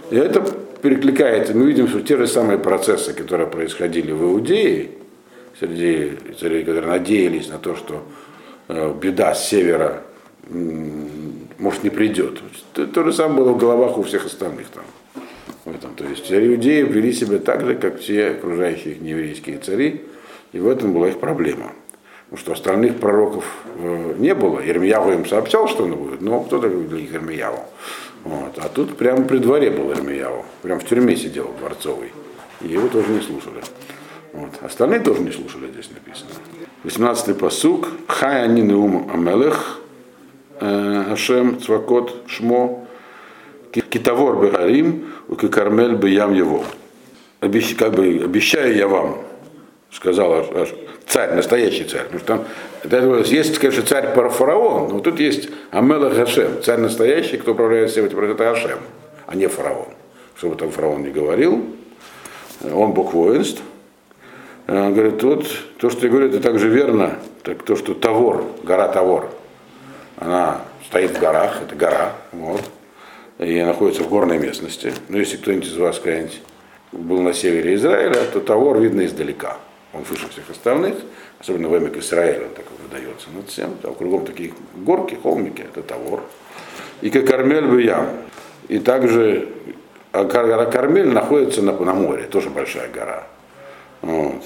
И 0.09 0.15
это 0.15 0.43
перекликается, 0.81 1.53
мы 1.55 1.65
видим, 1.67 1.87
что 1.87 2.01
те 2.01 2.17
же 2.17 2.27
самые 2.27 2.57
процессы, 2.57 3.13
которые 3.13 3.47
происходили 3.47 4.11
в 4.11 4.23
Иудее, 4.23 4.91
среди 5.59 6.11
царей, 6.39 6.63
которые 6.63 6.91
надеялись 6.91 7.49
на 7.49 7.57
то, 7.57 7.75
что 7.75 8.03
э, 8.67 8.93
беда 9.01 9.33
с 9.33 9.49
севера 9.49 10.03
может 10.49 11.83
не 11.83 11.89
придет. 11.89 12.39
То, 12.73 12.87
то 12.87 13.03
же 13.03 13.13
самое 13.13 13.39
было 13.39 13.51
в 13.51 13.57
головах 13.57 13.97
у 13.97 14.03
всех 14.03 14.25
остальных 14.25 14.67
там 14.69 14.83
в 15.65 15.75
этом. 15.75 15.93
То 15.95 16.05
есть 16.05 16.31
иудеи 16.31 16.83
вели 16.83 17.11
себя 17.11 17.39
так 17.39 17.65
же, 17.65 17.75
как 17.75 17.99
все 17.99 18.29
окружающие 18.29 18.93
их 18.93 19.01
нееврейские 19.01 19.57
цари, 19.57 20.05
и 20.53 20.59
в 20.59 20.67
этом 20.67 20.93
была 20.93 21.09
их 21.09 21.19
проблема. 21.19 21.73
Потому 22.29 22.39
что 22.39 22.53
остальных 22.53 22.97
пророков 22.97 23.45
э, 23.77 24.15
не 24.17 24.35
было. 24.35 24.59
Ирмияву 24.59 25.11
им 25.11 25.25
сообщал, 25.25 25.67
что 25.67 25.83
он 25.83 25.95
будет, 25.95 26.21
но 26.21 26.41
кто 26.41 26.59
такой 26.59 26.83
для 26.83 27.01
них 27.01 27.13
Ирмияву? 27.13 27.59
Вот. 28.27 28.57
А 28.57 28.67
тут 28.67 28.97
прямо 28.97 29.23
при 29.23 29.37
дворе 29.37 29.71
был 29.71 29.91
Ирмияву. 29.91 30.43
Прям 30.61 30.79
в 30.79 30.83
тюрьме 30.83 31.15
сидел 31.15 31.53
дворцовый. 31.59 32.11
И 32.59 32.67
его 32.67 32.89
тоже 32.89 33.09
не 33.11 33.21
слушали. 33.21 33.61
Вот. 34.33 34.51
Остальные 34.61 34.99
тоже 34.99 35.21
не 35.21 35.31
слушали, 35.31 35.71
здесь 35.71 35.89
написано. 35.91 36.31
18-й 36.83 37.35
посук. 37.35 37.87
Хай 38.07 38.43
они 38.43 38.61
неум 38.61 39.09
амелех 39.13 39.79
э, 40.59 41.13
Ашем 41.13 41.61
Цвакот 41.61 42.23
Шмо 42.27 42.85
Китавор 43.71 44.41
Бегарим 44.41 45.05
Кармель 45.49 45.95
бы 45.95 46.09
ям 46.09 46.33
его. 46.33 46.65
Обещ, 47.39 47.75
как 47.75 47.93
бы 47.93 48.03
обещаю 48.23 48.75
я 48.75 48.87
вам, 48.87 49.19
сказал 49.97 50.45
царь, 51.07 51.33
настоящий 51.33 51.83
царь. 51.83 52.03
Потому 52.03 52.19
что 52.19 52.45
там, 52.89 53.23
есть, 53.23 53.57
конечно, 53.57 53.83
царь 53.83 54.13
фараон, 54.13 54.89
но 54.89 54.99
тут 54.99 55.19
есть 55.19 55.49
Амела 55.71 56.11
Хашем, 56.11 56.61
царь 56.63 56.79
настоящий, 56.79 57.37
кто 57.37 57.51
управляет 57.53 57.89
всем 57.89 58.05
этим, 58.05 58.19
это 58.19 58.43
Хашем, 58.43 58.79
а 59.25 59.35
не 59.35 59.47
фараон. 59.47 59.87
Что 60.35 60.49
бы 60.49 60.55
там 60.55 60.69
фараон 60.69 61.01
не 61.01 61.09
говорил, 61.09 61.65
он 62.63 62.91
бог 62.93 63.13
воинств. 63.13 63.61
Он 64.67 64.93
говорит, 64.93 65.23
вот 65.23 65.47
то, 65.79 65.89
что 65.89 66.05
я 66.05 66.11
говорю, 66.11 66.27
это 66.27 66.41
также 66.41 66.67
верно, 66.67 67.17
так 67.41 67.63
то, 67.63 67.75
что 67.75 67.93
Тавор, 67.93 68.43
гора 68.63 68.89
Тавор, 68.89 69.29
она 70.17 70.61
стоит 70.85 71.11
в 71.11 71.19
горах, 71.19 71.61
это 71.63 71.73
гора, 71.75 72.13
вот, 72.33 72.61
и 73.39 73.63
находится 73.63 74.03
в 74.03 74.09
горной 74.09 74.37
местности. 74.37 74.93
Но 75.07 75.17
если 75.17 75.37
кто-нибудь 75.37 75.67
из 75.67 75.77
вас 75.77 75.99
когда-нибудь 75.99 76.41
был 76.91 77.21
на 77.21 77.33
севере 77.33 77.75
Израиля, 77.75 78.19
то 78.33 78.41
Тавор 78.41 78.79
видно 78.79 79.05
издалека. 79.05 79.57
Он 79.97 80.03
выше 80.03 80.29
всех 80.29 80.49
остальных, 80.49 80.95
особенно 81.39 81.69
в 81.69 81.77
Эмик 81.77 81.97
Израиля 81.97 82.45
он 82.45 82.53
такой 82.53 82.77
выдается 82.83 83.29
над 83.35 83.49
всем. 83.49 83.75
Там 83.81 83.95
кругом 83.95 84.25
такие 84.25 84.53
горки, 84.75 85.15
холмики, 85.15 85.61
это 85.61 85.81
Тавор. 85.81 86.23
И 87.01 87.09
как 87.09 87.25
Кармель 87.25 87.65
Бьям. 87.65 88.09
И 88.67 88.79
также 88.79 89.49
а 90.11 90.23
гора 90.23 90.65
Кармель 90.65 91.09
находится 91.09 91.61
на, 91.61 91.73
на 91.73 91.93
море, 91.93 92.23
тоже 92.23 92.49
большая 92.49 92.89
гора. 92.89 93.27
Вот. 94.01 94.43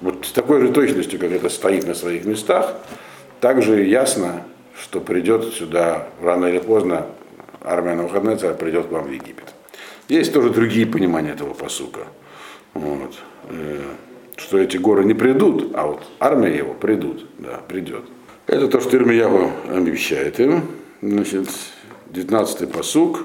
вот 0.00 0.26
с 0.26 0.32
такой 0.32 0.60
же 0.60 0.72
точностью, 0.72 1.18
как 1.18 1.30
это 1.30 1.48
стоит 1.48 1.86
на 1.86 1.94
своих 1.94 2.24
местах, 2.24 2.74
также 3.40 3.84
ясно, 3.84 4.42
что 4.80 5.00
придет 5.00 5.54
сюда 5.54 6.08
рано 6.20 6.46
или 6.46 6.58
поздно 6.58 7.06
армия 7.62 7.94
на 7.94 8.04
выходной 8.04 8.36
царь 8.36 8.54
придет 8.54 8.86
к 8.86 8.92
вам 8.92 9.04
в 9.04 9.10
Египет. 9.10 9.54
Есть 10.08 10.32
тоже 10.32 10.50
другие 10.50 10.86
понимания 10.86 11.32
этого 11.32 11.54
посука. 11.54 12.00
Вот. 12.74 13.14
Э, 14.38 14.40
что 14.40 14.58
эти 14.58 14.76
горы 14.76 15.04
не 15.04 15.14
придут, 15.14 15.72
а 15.74 15.86
вот 15.86 16.02
армия 16.20 16.56
его 16.56 16.74
придут, 16.74 17.26
да, 17.38 17.60
придет. 17.68 18.04
Это 18.46 18.68
то, 18.68 18.80
что 18.80 18.96
Ирмиягу 18.96 19.50
обещает 19.74 20.40
им. 20.40 20.64
Значит, 21.02 21.48
19-й 22.10 22.66
посук. 22.66 23.24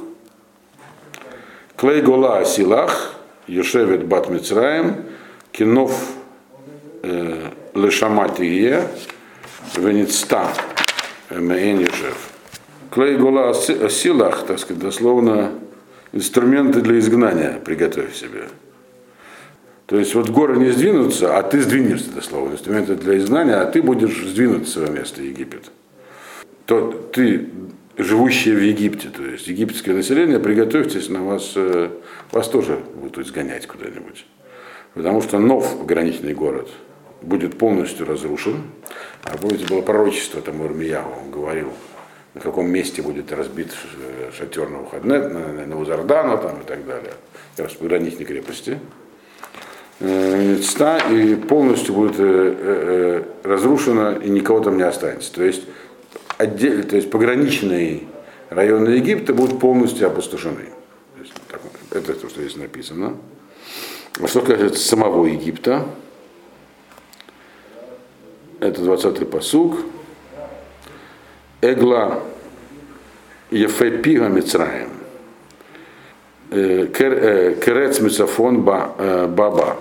Клей 1.78 2.02
гола 2.02 2.40
асилах, 2.40 3.16
Йошевет 3.48 4.06
бат 4.06 4.30
Мицраем, 4.30 5.06
кинов 5.52 6.14
э, 7.04 7.50
лешаматие, 7.74 8.88
венецта 9.76 10.48
меен 11.30 11.80
Йошев. 11.80 12.30
Клей 12.92 13.18
гола 13.18 13.54
силах, 13.54 14.46
так 14.46 14.60
сказать, 14.60 14.84
дословно 14.84 15.52
инструменты 16.12 16.82
для 16.82 17.00
изгнания 17.00 17.60
приготовь 17.60 18.14
себе. 18.16 18.44
То 19.86 19.98
есть 19.98 20.16
вот 20.16 20.30
горы 20.30 20.58
не 20.58 20.72
сдвинутся, 20.72 21.38
а 21.38 21.44
ты 21.44 21.62
сдвинешься, 21.62 22.12
дословно, 22.12 22.54
инструменты 22.54 22.96
для 22.96 23.18
изгнания, 23.18 23.62
а 23.62 23.66
ты 23.66 23.82
будешь 23.82 24.18
сдвинуть 24.26 24.70
свое 24.70 24.90
место 24.90 25.22
Египет. 25.22 25.72
То 26.66 26.92
ты, 27.12 27.50
живущие 27.98 28.56
в 28.56 28.64
Египте, 28.64 29.10
то 29.10 29.24
есть 29.24 29.48
египетское 29.48 29.94
население, 29.94 30.40
приготовьтесь, 30.40 31.10
на 31.10 31.24
вас, 31.24 31.54
э, 31.56 31.90
вас 32.32 32.48
тоже 32.48 32.80
будут 32.96 33.26
изгонять 33.26 33.68
куда-нибудь. 33.68 34.26
Потому 34.94 35.22
что 35.22 35.40
Нов, 35.40 35.80
пограничный 35.80 36.34
город, 36.34 36.70
будет 37.22 37.58
полностью 37.58 38.06
разрушен. 38.06 38.64
А 39.24 39.38
помните, 39.38 39.66
было 39.66 39.82
пророчество 39.82 40.42
там 40.42 40.66
Ирмиягу, 40.66 41.12
он 41.26 41.32
говорил, 41.32 41.74
на 42.34 42.42
каком 42.42 42.70
месте 42.70 43.02
будет 43.02 43.32
разбит 43.32 43.72
шатер 44.38 44.70
на 44.70 44.80
выходне, 44.80 45.20
на, 45.20 45.66
на 45.66 45.80
Узардана 45.80 46.38
там 46.38 46.62
и 46.62 46.64
так 46.64 46.86
далее, 46.86 47.14
как 47.56 47.68
раз 47.68 47.76
пограничной 47.76 48.26
крепости. 48.26 48.80
Ста 50.62 50.98
и 51.10 51.36
полностью 51.36 51.96
будет 51.96 52.20
разрушено 53.44 54.18
и 54.18 54.30
никого 54.30 54.60
там 54.60 54.76
не 54.76 54.84
останется. 54.84 55.34
То 55.34 55.44
есть, 55.44 55.64
отдель, 56.38 56.84
то 56.84 56.98
есть 56.98 57.10
пограничные 57.10 58.04
районы 58.50 58.90
Египта 58.90 59.34
будут 59.34 59.60
полностью 59.60 60.08
опустошены. 60.08 60.70
Это 61.92 62.14
то, 62.16 62.28
что 62.28 62.42
здесь 62.42 62.58
написано. 62.58 63.16
А 64.20 64.28
что 64.28 64.42
касается 64.42 64.84
самого 64.84 65.26
Египта, 65.26 65.86
это 68.60 68.82
20-й 68.82 69.26
посуг. 69.26 69.78
Эгла 71.62 72.24
Ефепига 73.52 74.28
Мицраем. 74.28 74.90
Э, 76.52 76.88
э, 76.88 77.56
Керец 77.64 78.00
Мицафон 78.00 78.58
э, 78.58 79.28
Баба. 79.28 79.78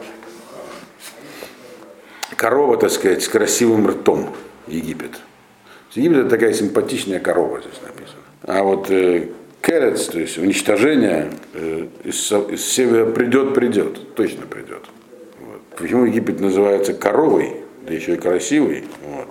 Корова, 2.36 2.76
так 2.76 2.90
сказать, 2.90 3.22
с 3.22 3.28
красивым 3.28 3.86
ртом 3.88 4.34
Египет. 4.66 5.20
Египет 5.94 6.18
это 6.18 6.30
такая 6.30 6.52
симпатичная 6.54 7.20
корова 7.20 7.60
здесь 7.60 7.80
написано. 7.82 8.22
А 8.44 8.62
вот 8.62 8.90
э, 8.90 9.28
керец, 9.60 10.06
то 10.06 10.18
есть 10.18 10.38
уничтожение 10.38 11.30
из, 12.04 12.32
севера 12.64 13.06
придет, 13.06 13.54
придет, 13.54 14.14
точно 14.14 14.46
придет. 14.46 14.86
Вот. 15.40 15.60
Почему 15.76 16.06
Египет 16.06 16.40
называется 16.40 16.94
коровой, 16.94 17.56
да 17.86 17.92
еще 17.92 18.14
и 18.14 18.16
красивый? 18.16 18.84
Вот. 19.06 19.28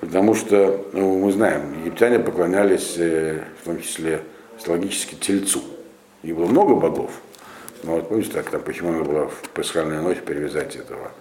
Потому 0.00 0.34
что, 0.34 0.86
ну, 0.92 1.18
мы 1.18 1.32
знаем, 1.32 1.80
египтяне 1.80 2.20
поклонялись 2.20 2.96
в 2.96 3.64
том 3.64 3.82
числе 3.82 4.20
логически 4.66 5.14
тельцу. 5.16 5.62
И 6.24 6.32
было 6.32 6.46
много 6.46 6.74
богов. 6.74 7.10
Но 7.82 7.96
вот 7.96 8.08
помните, 8.08 8.30
так, 8.32 8.48
там, 8.50 8.62
почему 8.62 8.92
надо 8.92 9.04
было 9.04 9.28
в 9.28 9.48
пасхальную 9.50 10.02
ночь 10.02 10.18
перевязать 10.18 10.74
этого 10.74 11.12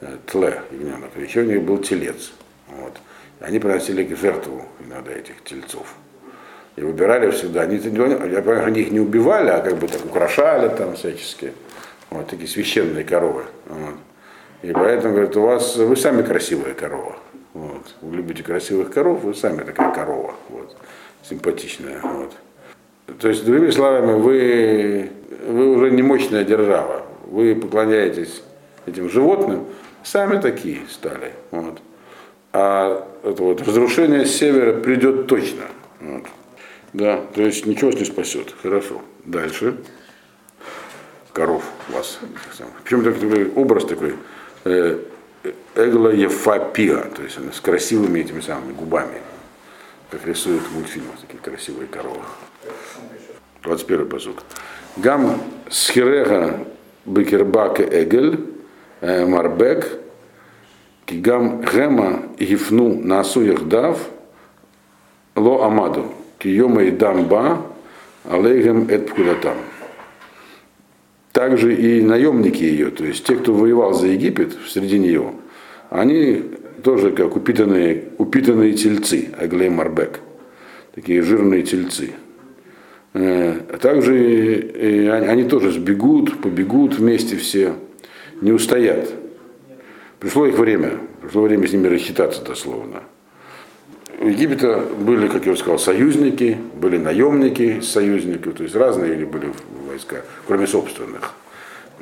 э, 0.00 0.16
тле 0.26 0.62
ягненок. 0.70 1.14
Еще 1.16 1.42
у 1.42 1.44
них 1.44 1.62
был 1.62 1.76
телец. 1.78 2.32
Вот. 2.68 2.94
Они 3.40 3.58
приносили 3.58 4.02
к 4.02 4.16
жертву 4.16 4.62
иногда 4.80 5.12
этих 5.12 5.44
тельцов. 5.44 5.94
И 6.76 6.80
выбирали 6.80 7.30
всегда. 7.30 7.62
Они, 7.62 7.76
я 7.76 8.42
понимаю, 8.42 8.66
они 8.66 8.80
их 8.80 8.92
не 8.92 9.00
убивали, 9.00 9.50
а 9.50 9.60
как 9.60 9.76
бы 9.76 9.88
так 9.88 10.02
украшали 10.06 10.74
там 10.74 10.96
всячески. 10.96 11.52
Вот 12.08 12.26
такие 12.28 12.48
священные 12.48 13.04
коровы. 13.04 13.44
Вот. 13.66 13.96
И 14.62 14.72
поэтому, 14.72 15.12
говорят, 15.12 15.36
у 15.36 15.42
вас, 15.42 15.76
вы 15.76 15.96
сами 15.96 16.22
красивая 16.22 16.72
корова. 16.72 17.16
Вот. 17.52 17.94
Вы 18.00 18.16
любите 18.16 18.42
красивых 18.42 18.90
коров, 18.90 19.22
вы 19.22 19.34
сами 19.34 19.64
такая 19.64 19.92
корова. 19.92 20.34
Вот. 20.48 20.74
Симпатичная. 21.22 22.00
Вот. 22.00 22.32
То 23.18 23.28
есть, 23.28 23.44
другими 23.44 23.70
словами, 23.70 24.12
вы, 24.20 25.10
вы 25.46 25.76
уже 25.76 25.90
не 25.90 26.02
мощная 26.02 26.44
держава. 26.44 27.02
Вы 27.26 27.54
поклоняетесь 27.54 28.42
этим 28.86 29.08
животным, 29.08 29.66
сами 30.02 30.40
такие 30.40 30.80
стали. 30.90 31.32
Вот. 31.50 31.78
А 32.52 33.06
это 33.22 33.42
вот 33.42 33.62
разрушение 33.62 34.24
севера 34.24 34.72
придет 34.72 35.26
точно. 35.26 35.64
Вот. 36.00 36.24
Да, 36.92 37.20
то 37.34 37.42
есть 37.42 37.66
ничего 37.66 37.90
не 37.90 38.04
спасет. 38.04 38.54
Хорошо. 38.62 39.02
Дальше. 39.24 39.76
Коров 41.32 41.62
у 41.90 41.92
вас. 41.92 42.18
Причем 42.82 43.04
такой 43.04 43.52
образ 43.52 43.84
такой 43.84 44.14
э, 44.64 44.98
Эгла 45.74 46.08
Ефапиа, 46.08 47.02
то 47.14 47.22
есть 47.22 47.36
она 47.36 47.52
с 47.52 47.60
красивыми 47.60 48.20
этими 48.20 48.40
самыми 48.40 48.72
губами, 48.72 49.20
как 50.10 50.26
рисуют 50.26 50.62
в 50.62 50.74
мультфильмах 50.74 51.20
такие 51.20 51.38
красивые 51.38 51.88
коровы. 51.88 52.22
21 53.66 54.08
посук. 54.08 54.42
Гам 54.96 55.40
схирега 55.68 56.60
бекербаке 57.04 57.82
эгель 57.82 58.40
э, 59.00 59.26
марбек 59.26 59.98
кигам 61.04 61.62
гема 61.62 62.22
гифну 62.38 63.00
насу 63.02 63.42
яхдав 63.42 63.98
ло 65.34 65.64
амаду 65.64 66.12
киома 66.38 66.84
и 66.84 66.90
дамба, 66.90 67.66
алейгем 68.24 68.88
эт 68.88 69.10
пкудатам. 69.10 69.56
Также 71.32 71.74
и 71.74 72.02
наемники 72.02 72.62
ее, 72.62 72.90
то 72.90 73.04
есть 73.04 73.26
те, 73.26 73.36
кто 73.36 73.52
воевал 73.52 73.92
за 73.92 74.06
Египет 74.06 74.56
среди 74.66 74.98
нее, 74.98 75.32
они 75.90 76.42
тоже 76.82 77.10
как 77.10 77.36
упитанные, 77.36 78.04
упитанные 78.16 78.72
тельцы, 78.72 79.28
Аглей 79.38 79.68
Марбек, 79.68 80.20
такие 80.94 81.20
жирные 81.20 81.62
тельцы. 81.62 82.14
Э, 83.18 83.60
а 83.72 83.78
также 83.78 84.12
они 85.22 85.44
тоже 85.44 85.72
сбегут, 85.72 86.42
побегут 86.42 86.96
вместе 86.96 87.36
все, 87.36 87.72
не 88.42 88.52
устоят. 88.52 89.08
Пришло 90.20 90.46
их 90.46 90.58
время, 90.58 90.98
пришло 91.22 91.42
время 91.42 91.66
с 91.66 91.72
ними 91.72 91.88
рассчитаться 91.88 92.44
дословно. 92.44 93.04
У 94.20 94.28
Египта 94.28 94.84
были, 95.00 95.28
как 95.28 95.46
я 95.46 95.52
уже 95.52 95.60
сказал, 95.60 95.78
союзники, 95.78 96.58
были 96.74 96.98
наемники 96.98 97.80
союзников, 97.80 98.54
то 98.54 98.64
есть 98.64 98.74
разные 98.74 99.24
были 99.24 99.50
войска, 99.88 100.16
кроме 100.46 100.66
собственных. 100.66 101.32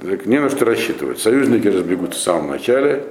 Так 0.03 0.27
не 0.27 0.41
на 0.41 0.51
что 0.51 0.65
рассчитывать. 0.65 1.21
Союзники 1.21 1.69
разбегутся 1.69 2.19
в 2.19 2.23
самом 2.23 2.51
начале, 2.51 3.05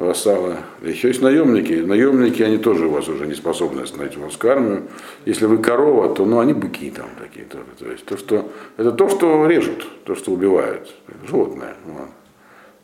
вассалы. 0.00 0.56
Еще 0.82 1.08
есть 1.08 1.20
наемники. 1.20 1.74
Наемники, 1.74 2.42
они 2.42 2.58
тоже 2.58 2.86
у 2.86 2.90
вас 2.90 3.08
уже 3.08 3.26
не 3.26 3.34
способны 3.34 3.82
остановить 3.82 4.16
войску 4.16 4.48
армию. 4.48 4.84
Если 5.26 5.44
вы 5.44 5.58
корова, 5.58 6.14
то 6.14 6.24
ну, 6.24 6.40
они 6.40 6.54
быки 6.54 6.90
там 6.90 7.08
такие 7.20 7.44
тоже. 7.44 7.66
То 7.78 7.90
есть 7.90 8.04
то, 8.06 8.16
что, 8.16 8.50
это 8.78 8.92
то, 8.92 9.08
что 9.08 9.46
режут, 9.46 9.86
то, 10.04 10.14
что 10.14 10.32
убивают. 10.32 10.92
Животное. 11.28 11.74
Вот. 11.84 12.08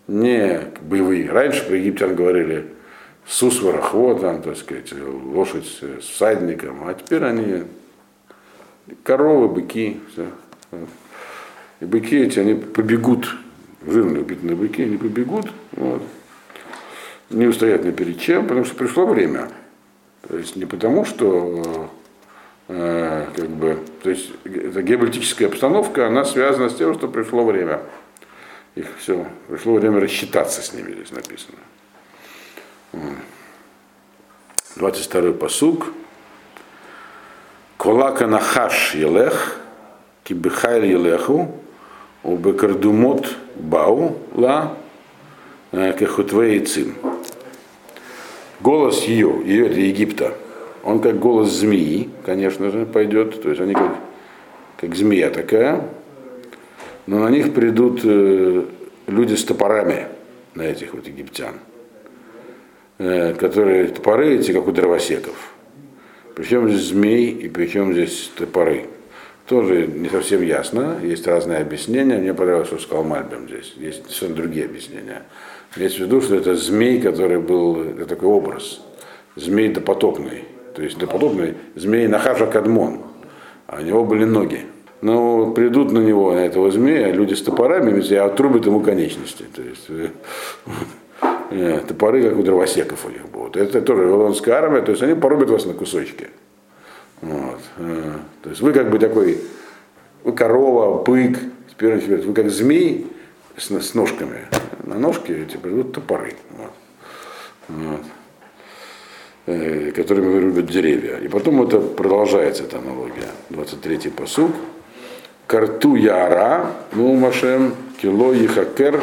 Не 0.09 0.61
боевые. 0.83 1.31
Раньше 1.31 1.66
про 1.66 1.76
египтян 1.76 2.14
говорили, 2.14 2.66
Сус 3.26 3.61
ворохвот, 3.61 4.20
там, 4.20 4.40
так 4.40 4.57
сказать, 4.57 4.92
лошадь 4.92 5.66
с 5.66 6.05
всадником, 6.05 6.87
а 6.87 6.94
теперь 6.94 7.24
они 7.24 7.64
коровы, 9.02 9.48
быки, 9.48 9.98
все. 10.12 10.26
И 11.81 11.85
быки 11.87 12.18
эти, 12.18 12.38
они 12.38 12.55
побегут, 12.55 13.35
жирные 13.85 14.22
убитые 14.22 14.55
быки, 14.55 14.85
они 14.85 14.96
побегут, 14.96 15.46
вот, 15.72 16.02
не 17.30 17.46
устоят 17.46 17.84
ни 17.84 17.90
перед 17.90 18.20
чем, 18.20 18.46
потому 18.46 18.64
что 18.64 18.74
пришло 18.74 19.06
время. 19.06 19.50
То 20.28 20.36
есть 20.36 20.56
не 20.56 20.64
потому, 20.64 21.04
что 21.04 21.90
э, 22.68 23.26
как 23.36 23.48
бы, 23.48 23.78
то 24.02 24.10
есть 24.10 24.30
эта 24.44 24.82
геополитическая 24.82 25.48
обстановка, 25.48 26.06
она 26.06 26.24
связана 26.24 26.68
с 26.68 26.74
тем, 26.74 26.94
что 26.94 27.08
пришло 27.08 27.44
время. 27.44 27.80
Их 28.74 28.86
все, 28.98 29.26
пришло 29.48 29.74
время 29.74 30.00
рассчитаться 30.00 30.62
с 30.62 30.72
ними, 30.72 30.92
здесь 30.92 31.12
написано. 31.12 31.58
22 34.76 35.32
посуг. 35.32 35.86
Колака 37.78 38.26
нахаш 38.26 38.94
елех, 38.94 39.58
кибихайль 40.24 40.86
елеху, 40.86 41.54
убекардумот 42.22 43.28
бау 43.54 44.18
ла, 44.34 44.76
э, 45.72 45.94
кехутвей 45.98 46.60
цим. 46.60 46.96
Голос 48.60 49.04
ее, 49.04 49.42
ее 49.44 49.66
это 49.66 49.78
Египта, 49.78 50.34
он 50.82 51.00
как 51.00 51.18
голос 51.18 51.50
змеи, 51.52 52.10
конечно 52.24 52.70
же, 52.70 52.86
пойдет, 52.86 53.42
то 53.42 53.50
есть 53.50 53.60
они 53.60 53.74
как, 53.74 53.96
как 54.78 54.94
змея 54.94 55.30
такая, 55.30 55.88
но 57.06 57.18
на 57.18 57.28
них 57.28 57.52
придут 57.54 58.00
э, 58.04 58.64
люди 59.06 59.34
с 59.34 59.44
топорами, 59.44 60.06
на 60.54 60.62
этих 60.62 60.94
вот 60.94 61.06
египтян. 61.06 61.54
Э, 62.98 63.34
которые 63.34 63.88
топоры 63.88 64.36
эти, 64.36 64.52
как 64.52 64.66
у 64.66 64.72
дровосеков. 64.72 65.52
Причем 66.34 66.66
здесь 66.70 66.88
змей 66.88 67.30
и 67.30 67.48
причем 67.48 67.92
здесь 67.92 68.30
топоры. 68.34 68.86
Тоже 69.46 69.86
не 69.86 70.08
совсем 70.08 70.42
ясно, 70.42 70.98
есть 71.02 71.26
разные 71.26 71.58
объяснения. 71.58 72.16
Мне 72.16 72.32
понравилось, 72.32 72.68
что 72.68 72.78
сказал 72.78 73.04
Мальбем 73.04 73.48
здесь. 73.48 73.74
Есть 73.76 74.04
совершенно 74.04 74.34
другие 74.34 74.64
объяснения. 74.64 75.24
Имеется 75.76 75.98
в 75.98 76.00
виду, 76.02 76.20
что 76.20 76.37
это 76.37 76.55
змей, 76.55 77.00
который 77.00 77.38
был, 77.38 77.83
это 77.83 78.07
такой 78.07 78.29
образ. 78.29 78.81
Змей 79.35 79.68
допотопный. 79.68 80.44
То 80.74 80.83
есть 80.83 80.98
допотопный 80.98 81.55
змей 81.74 82.07
Нахаша 82.07 82.46
Кадмон. 82.46 83.00
А 83.66 83.81
у 83.81 83.83
него 83.83 84.05
были 84.05 84.24
ноги. 84.24 84.61
Но 85.02 85.52
придут 85.52 85.92
на 85.92 85.98
него, 85.98 86.33
на 86.33 86.38
этого 86.46 86.70
змея, 86.70 87.12
люди 87.12 87.35
с 87.35 87.42
топорами, 87.42 88.00
и 88.00 88.14
отрубят 88.14 88.66
ему 88.66 88.81
конечности. 88.81 89.44
То 89.55 89.62
есть, 89.62 89.87
э, 89.88 90.09
э, 91.50 91.81
топоры, 91.87 92.22
как 92.22 92.38
у 92.38 92.42
дровосеков 92.42 93.05
у 93.05 93.11
них 93.11 93.29
будут. 93.29 93.57
Это 93.57 93.83
тоже 93.83 94.02
вавилонская 94.02 94.55
армия, 94.55 94.81
то 94.81 94.92
есть 94.92 95.02
они 95.02 95.14
порубят 95.14 95.50
вас 95.50 95.66
на 95.66 95.74
кусочки. 95.74 96.29
Вот. 97.20 97.61
Э, 97.79 98.12
то 98.42 98.50
есть 98.50 98.62
вы 98.62 98.72
как 98.72 98.90
бы 98.90 98.98
такой, 98.98 99.38
вы 100.24 100.33
корова, 100.33 101.02
бык, 101.02 101.38
теперь 101.70 101.96
вы 102.22 102.33
как 102.33 102.50
змей, 102.50 103.07
с, 103.56 103.70
с 103.70 103.94
ножками. 103.94 104.46
На 104.84 104.98
ножке 104.98 105.42
эти 105.42 105.56
придут 105.56 105.92
топоры. 105.92 106.34
Вот. 106.50 106.72
Вот. 107.68 108.00
Э, 109.46 109.92
которыми 109.92 110.26
вырубят 110.26 110.66
деревья. 110.66 111.18
И 111.18 111.28
потом 111.28 111.62
это 111.62 111.78
продолжается, 111.78 112.64
эта 112.64 112.78
аналогия. 112.78 113.30
23-й 113.50 114.10
посуг. 114.10 114.50
Карту 115.46 115.94
яра, 115.94 116.72
ну 116.92 117.14
машем, 117.14 117.76
кило 118.02 118.32
ехакер, 118.32 119.00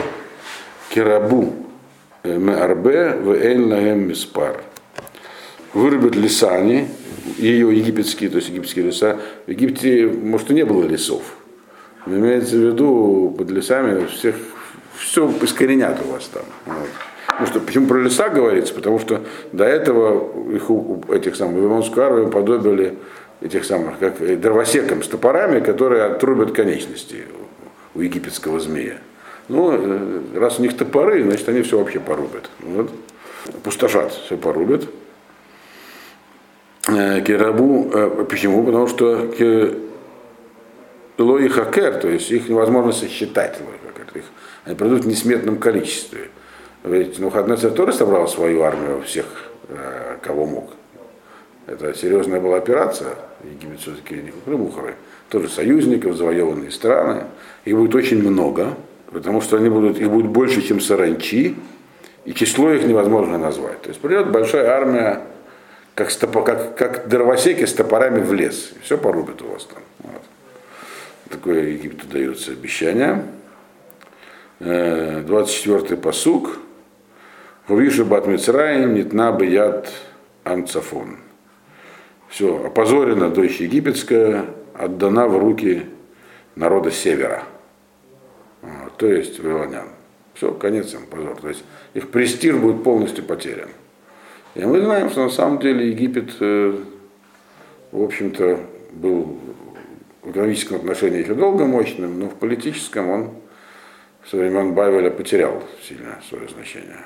кирабу, 0.89 1.53
э, 2.23 2.37
меарбе, 2.37 3.11
вэйн 3.11 3.71
лагем 3.71 4.09
миспар. 4.09 4.61
Вырубят 5.73 6.15
лесани, 6.15 6.89
ее 7.37 7.75
египетские, 7.75 8.29
то 8.29 8.35
есть 8.35 8.49
египетские 8.49 8.87
леса. 8.87 9.19
В 9.47 9.49
Египте, 9.49 10.07
может, 10.07 10.51
и 10.51 10.53
не 10.53 10.65
было 10.65 10.83
лесов. 10.85 11.23
Имеется 12.05 12.55
в 12.55 12.59
виду 12.59 13.33
под 13.37 13.49
лесами 13.49 14.05
всех, 14.07 14.35
все 14.97 15.31
искоренят 15.41 15.99
у 16.05 16.11
вас 16.11 16.25
там. 16.27 16.43
Вот. 16.65 16.89
Ну 17.39 17.45
что, 17.47 17.59
почему 17.59 17.87
про 17.87 17.99
леса 17.99 18.29
говорится? 18.29 18.73
Потому 18.73 18.99
что 18.99 19.21
до 19.51 19.63
этого 19.63 20.53
их, 20.53 20.69
этих 21.09 21.35
самых 21.35 21.55
Вавилонскую 21.55 22.29
подобили 22.29 22.97
этих 23.41 23.65
самых, 23.65 23.99
как 23.99 24.39
дровосекам 24.39 25.03
с 25.03 25.07
топорами, 25.07 25.59
которые 25.59 26.03
отрубят 26.03 26.53
конечности 26.53 27.25
у 27.95 28.01
египетского 28.01 28.59
змея. 28.59 28.97
Ну, 29.49 29.71
э, 29.73 30.21
раз 30.35 30.59
у 30.59 30.61
них 30.61 30.77
топоры, 30.77 31.23
значит, 31.23 31.47
они 31.49 31.61
все 31.61 31.77
вообще 31.77 31.99
порубят. 31.99 32.49
Вот. 32.59 32.89
Пустошат, 33.63 34.13
все 34.13 34.37
порубят. 34.37 34.85
Э, 36.87 37.21
Керабу, 37.21 37.89
э, 37.93 38.25
почему? 38.29 38.63
Потому 38.63 38.87
что 38.87 39.27
лои 41.17 41.47
хакер, 41.47 41.95
то 41.99 42.09
есть 42.09 42.31
их 42.31 42.49
невозможно 42.49 42.91
сосчитать, 42.91 43.59
их, 44.15 44.23
они 44.65 44.75
придут 44.75 45.03
в 45.03 45.07
несметном 45.07 45.57
количестве. 45.57 46.29
Ведь 46.83 47.19
Нухаднецер 47.19 47.71
тоже 47.71 47.93
собрал 47.93 48.27
свою 48.27 48.61
армию 48.61 49.01
всех, 49.03 49.25
э, 49.69 50.17
кого 50.21 50.45
мог. 50.45 50.71
Это 51.65 51.93
серьезная 51.93 52.41
была 52.41 52.57
операция. 52.57 53.15
Египет 53.43 53.79
все-таки 53.79 54.15
не 54.15 54.33
Крымуховы. 54.45 54.95
Тоже 55.29 55.47
союзников, 55.47 56.17
завоеванные 56.17 56.71
страны. 56.71 57.23
Их 57.63 57.75
будет 57.75 57.95
очень 57.95 58.21
много, 58.21 58.75
потому 59.11 59.39
что 59.39 59.57
они 59.57 59.69
будут, 59.69 59.97
их 59.97 60.09
будет 60.09 60.27
больше, 60.27 60.61
чем 60.61 60.81
саранчи, 60.81 61.55
и 62.25 62.33
число 62.33 62.71
их 62.71 62.83
невозможно 62.85 63.37
назвать. 63.37 63.81
То 63.81 63.89
есть 63.89 64.01
придет 64.01 64.29
большая 64.29 64.69
армия, 64.69 65.21
как, 65.95 66.11
стопо, 66.11 66.41
как, 66.41 66.77
как 66.77 67.07
дровосеки 67.07 67.65
с 67.65 67.73
топорами 67.73 68.21
в 68.21 68.33
лес. 68.33 68.73
Все 68.81 68.97
порубят 68.97 69.41
у 69.41 69.47
вас 69.47 69.65
там. 69.65 69.81
Такое 71.33 71.69
Египту 71.69 72.05
дается 72.07 72.51
обещание. 72.51 73.25
24-й 74.59 75.95
э, 75.95 75.97
посук. 75.97 76.59
Увиша 77.67 78.05
бат 78.05 78.27
Мицраим, 78.27 78.93
нитна 78.93 79.31
бы 79.31 79.47
яд 79.47 79.91
амцафон. 80.43 81.17
Все, 82.29 82.63
опозорена 82.63 83.31
дочь 83.31 83.61
египетская, 83.61 84.45
отдана 84.79 85.27
в 85.27 85.39
руки 85.39 85.87
народа 86.55 86.91
севера. 86.91 87.41
Вот, 88.61 88.95
то 88.97 89.07
есть 89.07 89.39
вавилонян. 89.39 89.87
Все, 90.35 90.51
конец 90.51 90.93
им 90.93 91.07
позор. 91.07 91.41
То 91.41 91.49
есть 91.49 91.63
их 91.95 92.09
престиж 92.09 92.57
будет 92.57 92.83
полностью 92.83 93.23
потерян. 93.23 93.69
И 94.53 94.63
мы 94.63 94.81
знаем, 94.81 95.09
что 95.09 95.23
на 95.23 95.29
самом 95.31 95.57
деле 95.57 95.89
Египет, 95.89 96.29
э, 96.41 96.77
в 97.91 98.03
общем-то, 98.03 98.59
был 98.91 99.39
в 100.23 100.31
экономическом 100.31 100.77
отношении 100.77 101.19
еще 101.19 101.33
долго 101.33 101.65
мощным, 101.65 102.19
но 102.19 102.29
в 102.29 102.35
политическом 102.35 103.09
он 103.09 103.31
со 104.29 104.37
времен 104.37 104.73
Бавеля 104.73 105.11
потерял 105.11 105.61
сильно 105.87 106.19
свое 106.27 106.47
значение. 106.47 106.99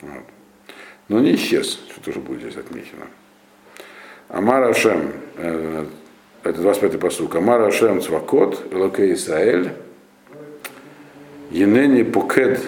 Вот. 0.00 0.24
Но 1.08 1.20
не 1.20 1.34
исчез, 1.34 1.78
что 1.90 2.00
тоже 2.00 2.20
будет 2.20 2.40
здесь 2.40 2.56
отмечено. 2.56 3.06
Амар 4.28 4.70
Ашем, 4.70 5.12
э, 5.36 5.86
это 6.42 6.60
25-й 6.62 6.98
посук, 6.98 7.34
Амар 7.36 7.62
Ашем 7.62 8.00
Цвакот, 8.00 8.72
Элоке 8.72 9.12
Исраэль, 9.12 9.72
Енени 11.50 12.02
Пукед 12.02 12.60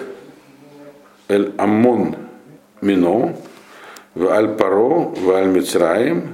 Эль 1.27 1.53
Амон 1.57 2.15
Мино, 2.81 3.35
в 4.15 4.27
Аль 4.27 4.49
Паро, 4.55 5.11
в 5.11 5.29
Аль 5.31 5.47
Мицраим, 5.47 6.33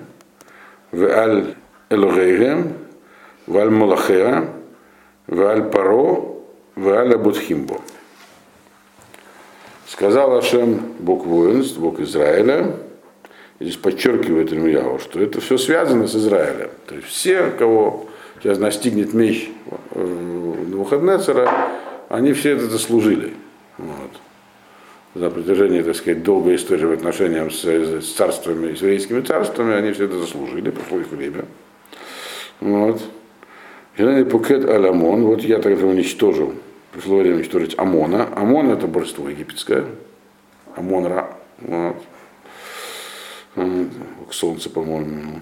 в 0.91 1.03
Аль 1.03 1.55
Элогейгем, 1.89 2.73
в 3.47 3.57
Аль 3.57 3.69
Мулахера, 3.69 4.49
в 5.25 5.41
Аль 5.41 5.63
Паро, 5.63 6.25
в 6.75 6.89
Аль 6.89 7.13
Абудхимбо. 7.13 7.81
Сказал 9.87 10.37
Ашем, 10.37 10.93
Бог 10.99 11.25
воинств, 11.25 11.77
Бог 11.77 11.99
Израиля, 12.01 12.75
здесь 13.59 13.77
подчеркивает 13.77 14.51
Ирмияву, 14.51 14.99
что 14.99 15.21
это 15.21 15.39
все 15.39 15.57
связано 15.57 16.07
с 16.07 16.15
Израилем. 16.15 16.69
То 16.85 16.95
есть 16.95 17.07
все, 17.07 17.51
кого 17.57 18.05
сейчас 18.41 18.59
настигнет 18.59 19.13
меч 19.13 19.49
Навуходнецера, 19.95 21.49
они 22.09 22.33
все 22.33 22.51
это 22.51 22.65
заслужили. 22.65 23.33
Вот. 23.77 24.11
За 25.15 25.31
протяжении, 25.31 25.81
так 25.81 25.95
сказать, 25.95 26.21
долгой 26.21 26.57
истории 26.57 26.85
в 26.85 26.91
отношениях 26.91 27.51
с, 27.51 27.63
с 27.63 28.13
царствами, 28.13 28.75
с 28.75 28.81
еврейскими 28.81 29.21
царствами, 29.21 29.73
они 29.73 29.93
все 29.93 30.05
это 30.05 30.19
заслужили, 30.19 30.69
прошло 30.69 30.99
их 30.99 31.07
время. 31.07 31.45
Вот. 32.59 33.01
Генеральный 33.97 34.25
Пукет 34.25 34.69
Аламон, 34.69 35.23
вот 35.23 35.41
я 35.41 35.59
тогда 35.59 35.85
уничтожил 35.87 36.53
пришло 36.97 37.19
время 37.19 37.35
уничтожить 37.35 37.77
Амона. 37.77 38.27
Амон 38.35 38.71
это 38.71 38.87
божество 38.87 39.29
египетское. 39.29 39.85
Амон-Ра. 40.75 41.37
Вот. 41.59 41.95
Солнце, 44.31 44.69
по-моему. 44.71 45.41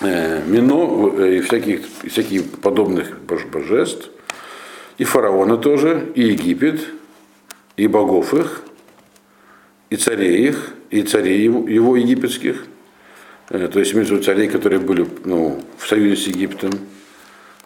Э, 0.00 0.42
Мино 0.46 1.12
э, 1.18 1.36
и 1.36 1.40
всяких, 1.40 1.80
всяких 2.06 2.50
подобных 2.60 3.20
божеств. 3.22 4.10
И 4.96 5.04
фараона 5.04 5.58
тоже, 5.58 6.10
и 6.14 6.22
Египет, 6.22 6.80
и 7.76 7.86
богов 7.86 8.32
их, 8.34 8.62
и 9.90 9.96
царей 9.96 10.48
их, 10.48 10.74
и 10.90 11.02
царей 11.02 11.42
его, 11.42 11.68
его 11.68 11.96
египетских. 11.96 12.66
Э, 13.52 13.68
то 13.68 13.78
есть 13.78 13.94
между 13.94 14.20
царей, 14.22 14.48
которые 14.48 14.80
были 14.80 15.06
ну, 15.24 15.60
в 15.76 15.86
союзе 15.86 16.16
с 16.16 16.26
Египтом 16.26 16.72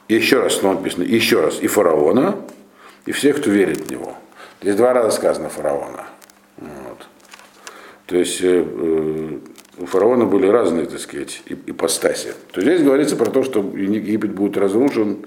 и 0.09 0.15
еще 0.15 0.41
раз 0.41 0.57
снова 0.57 0.75
написано, 0.75 1.05
еще 1.05 1.41
раз, 1.41 1.61
и 1.61 1.69
фараона, 1.69 2.37
и 3.07 3.13
всех, 3.13 3.39
кто 3.39 3.51
верит 3.51 3.87
в 3.87 3.91
него. 3.91 4.15
Здесь 4.61 4.75
два 4.77 4.93
раза 4.93 5.11
сказано 5.17 5.49
фараона. 5.49 6.07
Вот. 6.57 7.07
То 8.07 8.17
есть 8.17 8.41
э, 8.43 8.65
э, 8.67 9.39
у 9.79 9.87
фараона 9.87 10.25
были 10.25 10.49
разные, 10.49 10.87
так 10.87 10.99
сказать, 10.99 11.43
ипостаси. 11.47 12.35
То 12.51 12.61
здесь 12.61 12.83
говорится 12.83 13.15
про 13.15 13.31
то, 13.31 13.45
что 13.45 13.61
Египет 13.61 14.33
будет 14.33 14.57
разрушен, 14.57 15.25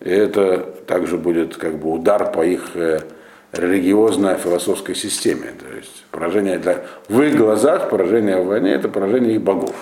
и 0.00 0.08
это 0.08 0.58
также 0.86 1.18
будет 1.18 1.56
как 1.56 1.78
бы 1.78 1.92
удар 1.92 2.32
по 2.32 2.44
их 2.44 2.70
э, 3.52 3.60
религиозной 3.60 4.36
философской 4.36 4.94
системе. 4.94 5.52
То 5.58 5.76
есть 5.76 6.04
поражение 6.10 6.58
для... 6.58 6.84
в 7.08 7.20
их 7.22 7.36
глазах 7.36 7.90
поражение 7.90 8.40
в 8.40 8.46
войне 8.46 8.72
это 8.72 8.88
поражение 8.88 9.34
их 9.34 9.42
богов. 9.42 9.74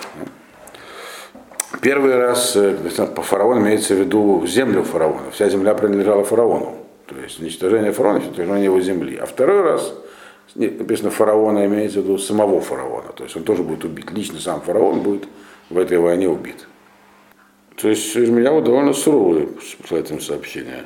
Первый 1.81 2.15
раз 2.15 2.55
э, 2.55 2.75
по 3.15 3.21
фараону 3.21 3.61
имеется 3.61 3.95
в 3.95 3.99
виду 3.99 4.45
землю 4.45 4.83
фараона. 4.83 5.31
Вся 5.31 5.49
земля 5.49 5.73
принадлежала 5.73 6.23
фараону. 6.23 6.75
То 7.05 7.15
есть 7.15 7.39
уничтожение 7.39 7.91
фараона, 7.91 8.19
уничтожение 8.19 8.65
его 8.65 8.79
земли. 8.81 9.17
А 9.17 9.25
второй 9.25 9.61
раз 9.61 9.93
написано 10.55 11.09
фараона 11.09 11.65
имеется 11.65 12.01
в 12.01 12.03
виду 12.03 12.17
самого 12.17 12.59
фараона. 12.61 13.13
То 13.15 13.23
есть 13.23 13.35
он 13.35 13.43
тоже 13.43 13.63
будет 13.63 13.85
убит. 13.85 14.11
Лично 14.11 14.39
сам 14.39 14.61
фараон 14.61 15.01
будет 15.01 15.23
в 15.69 15.77
этой 15.77 15.97
войне 15.97 16.27
убит. 16.27 16.67
То 17.75 17.87
есть 17.87 18.15
Ирмияу 18.17 18.61
довольно 18.61 18.93
суровый 18.93 19.49
с 19.61 19.91
этим 19.91 20.19
сообщение. 20.19 20.85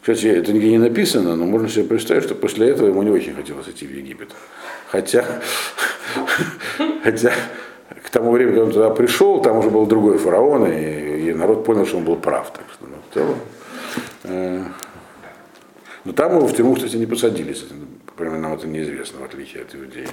Кстати, 0.00 0.26
это 0.26 0.52
нигде 0.52 0.70
не 0.70 0.78
написано, 0.78 1.36
но 1.36 1.44
можно 1.44 1.68
себе 1.68 1.84
представить, 1.84 2.24
что 2.24 2.34
после 2.34 2.68
этого 2.68 2.88
ему 2.88 3.02
не 3.02 3.10
очень 3.10 3.34
хотелось 3.34 3.68
идти 3.68 3.86
в 3.86 3.94
Египет. 3.94 4.30
Хотя, 4.88 5.24
хотя 7.04 7.32
к 8.02 8.10
тому 8.10 8.32
времени, 8.32 8.54
когда 8.54 8.64
он 8.64 8.72
туда 8.72 8.90
пришел, 8.90 9.42
там 9.42 9.58
уже 9.58 9.68
был 9.68 9.86
другой 9.86 10.16
фараон, 10.18 10.66
и, 10.66 11.28
и 11.28 11.34
народ 11.34 11.64
понял, 11.64 11.86
что 11.86 11.98
он 11.98 12.04
был 12.04 12.16
прав. 12.16 12.50
Так 12.52 12.64
что, 12.72 12.86
ну, 12.86 12.96
в 13.10 13.14
целом, 13.14 13.36
э, 14.24 14.64
но 16.04 16.12
там 16.12 16.36
его 16.36 16.46
в 16.46 16.54
тюрьму, 16.54 16.74
кстати, 16.74 16.96
не 16.96 17.06
посадили. 17.06 17.54
Прямо 18.16 18.38
нам 18.38 18.54
это 18.54 18.66
неизвестно, 18.66 19.20
в 19.20 19.24
отличие 19.24 19.62
от 19.62 19.74
иудеев. 19.74 20.12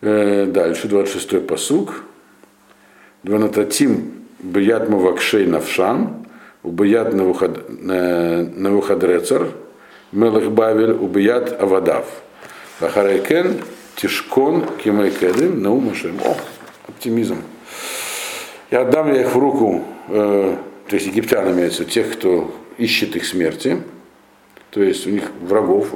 Э, 0.00 0.46
дальше, 0.46 0.88
26-й 0.88 1.40
посук. 1.40 2.02
Дванататим 3.22 4.24
бият 4.40 4.88
мавакшей 4.88 5.46
навшам, 5.46 6.21
убият 6.62 7.12
навуходрецар, 8.56 9.48
мелах 10.12 10.50
бавель, 10.50 10.92
убият 10.92 11.60
авадав. 11.60 12.06
Ахарайкен 12.80 13.60
Тишкон 13.96 14.64
Кимайкедым 14.82 15.62
Наумашем. 15.62 16.18
О, 16.24 16.36
оптимизм. 16.88 17.38
Я 18.70 18.80
отдам 18.82 19.12
я 19.12 19.20
их 19.22 19.34
в 19.34 19.38
руку 19.38 19.84
э, 20.08 20.56
то 20.92 20.96
есть 20.96 21.06
египтян 21.06 21.50
имеется 21.52 21.86
тех, 21.86 22.12
кто 22.12 22.54
ищет 22.76 23.16
их 23.16 23.24
смерти, 23.24 23.82
то 24.70 24.82
есть 24.82 25.06
у 25.06 25.10
них 25.10 25.30
врагов, 25.40 25.94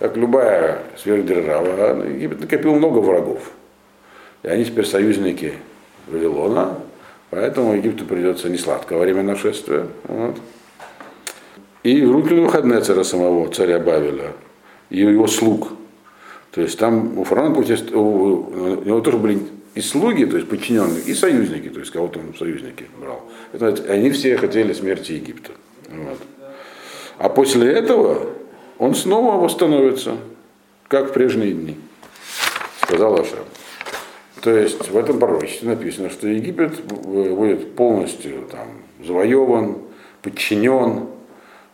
как 0.00 0.16
любая 0.16 0.82
сверхдержава, 1.00 2.04
Египет 2.04 2.40
накопил 2.40 2.74
много 2.74 2.98
врагов. 2.98 3.52
И 4.42 4.48
они 4.48 4.64
теперь 4.64 4.86
союзники 4.86 5.54
Вавилона, 6.08 6.78
поэтому 7.34 7.74
Египту 7.74 8.04
придется 8.04 8.48
не 8.48 8.58
сладко 8.58 8.96
время 8.96 9.22
нашествия. 9.22 9.88
Вот. 10.04 10.36
И 11.82 12.02
руки 12.02 12.32
Навуходнецера 12.32 13.02
самого, 13.02 13.48
царя 13.52 13.78
Бавеля, 13.78 14.32
и 14.88 15.00
его 15.00 15.26
слуг. 15.26 15.72
То 16.52 16.60
есть 16.60 16.78
там 16.78 17.18
у 17.18 17.24
фараона, 17.24 17.58
у 17.58 17.62
него 17.62 19.00
тоже 19.00 19.18
были 19.18 19.40
и 19.74 19.80
слуги, 19.80 20.24
то 20.24 20.36
есть 20.36 20.48
подчиненные, 20.48 21.02
и 21.02 21.14
союзники, 21.14 21.68
то 21.68 21.80
есть 21.80 21.90
кого-то 21.90 22.20
он 22.20 22.34
союзники 22.38 22.86
брал. 23.00 23.28
Это, 23.52 23.92
они 23.92 24.10
все 24.10 24.36
хотели 24.36 24.72
смерти 24.72 25.12
Египта. 25.12 25.50
Вот. 25.90 26.18
А 27.18 27.28
после 27.28 27.72
этого 27.72 28.30
он 28.78 28.94
снова 28.94 29.42
восстановится, 29.42 30.16
как 30.86 31.10
в 31.10 31.12
прежние 31.12 31.52
дни, 31.52 31.76
сказал 32.82 33.20
Ашем. 33.20 33.38
То 34.44 34.50
есть 34.50 34.90
в 34.90 34.96
этом 34.98 35.18
пророчестве 35.18 35.70
написано, 35.70 36.10
что 36.10 36.28
Египет 36.28 36.84
будет 36.84 37.74
полностью 37.76 38.42
там, 38.42 38.68
завоеван, 39.02 39.78
подчинен, 40.20 41.06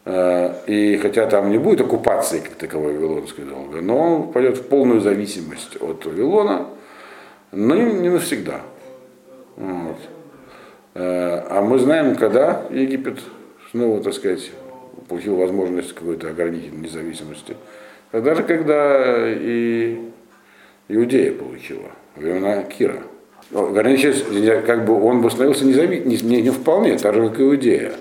э, 0.05 0.55
и 0.69 0.97
хотя 0.99 1.27
там 1.27 1.51
не 1.51 1.59
будет 1.59 1.81
оккупации 1.81 2.39
как 2.39 2.55
таковой 2.55 2.95
Вавилонской 2.95 3.45
долго, 3.45 3.81
но 3.81 3.99
он 3.99 4.33
пойдет 4.33 4.59
в 4.59 4.69
полную 4.69 5.01
зависимость 5.01 5.79
от 5.81 6.07
Вавилона, 6.07 6.69
но 7.51 7.75
не 7.75 8.09
навсегда. 8.09 8.61
Вот. 9.57 9.99
Э, 10.95 11.43
а 11.51 11.63
мы 11.63 11.77
знаем, 11.81 12.15
когда 12.15 12.67
Египет 12.71 13.19
снова, 13.73 14.01
так 14.01 14.15
сказать, 14.15 14.49
получил 15.09 15.35
возможность 15.35 15.93
какой-то 15.93 16.29
ограниченной 16.29 16.83
независимости. 16.83 17.57
Тогда 18.13 18.37
же, 18.37 18.45
когда 18.45 19.29
и 19.29 20.10
Иудея 20.93 21.33
получила, 21.33 21.91
времена 22.17 22.63
Кира. 22.65 23.03
Вернее, 23.53 24.61
как 24.63 24.85
бы 24.85 25.01
он 25.03 25.23
восстановился 25.23 25.65
незави... 25.65 26.01
не, 26.01 26.17
не, 26.17 26.43
не 26.43 26.51
вполне, 26.51 26.99
так 26.99 27.15
же, 27.15 27.29
как 27.29 27.41
Иудея. 27.41 27.93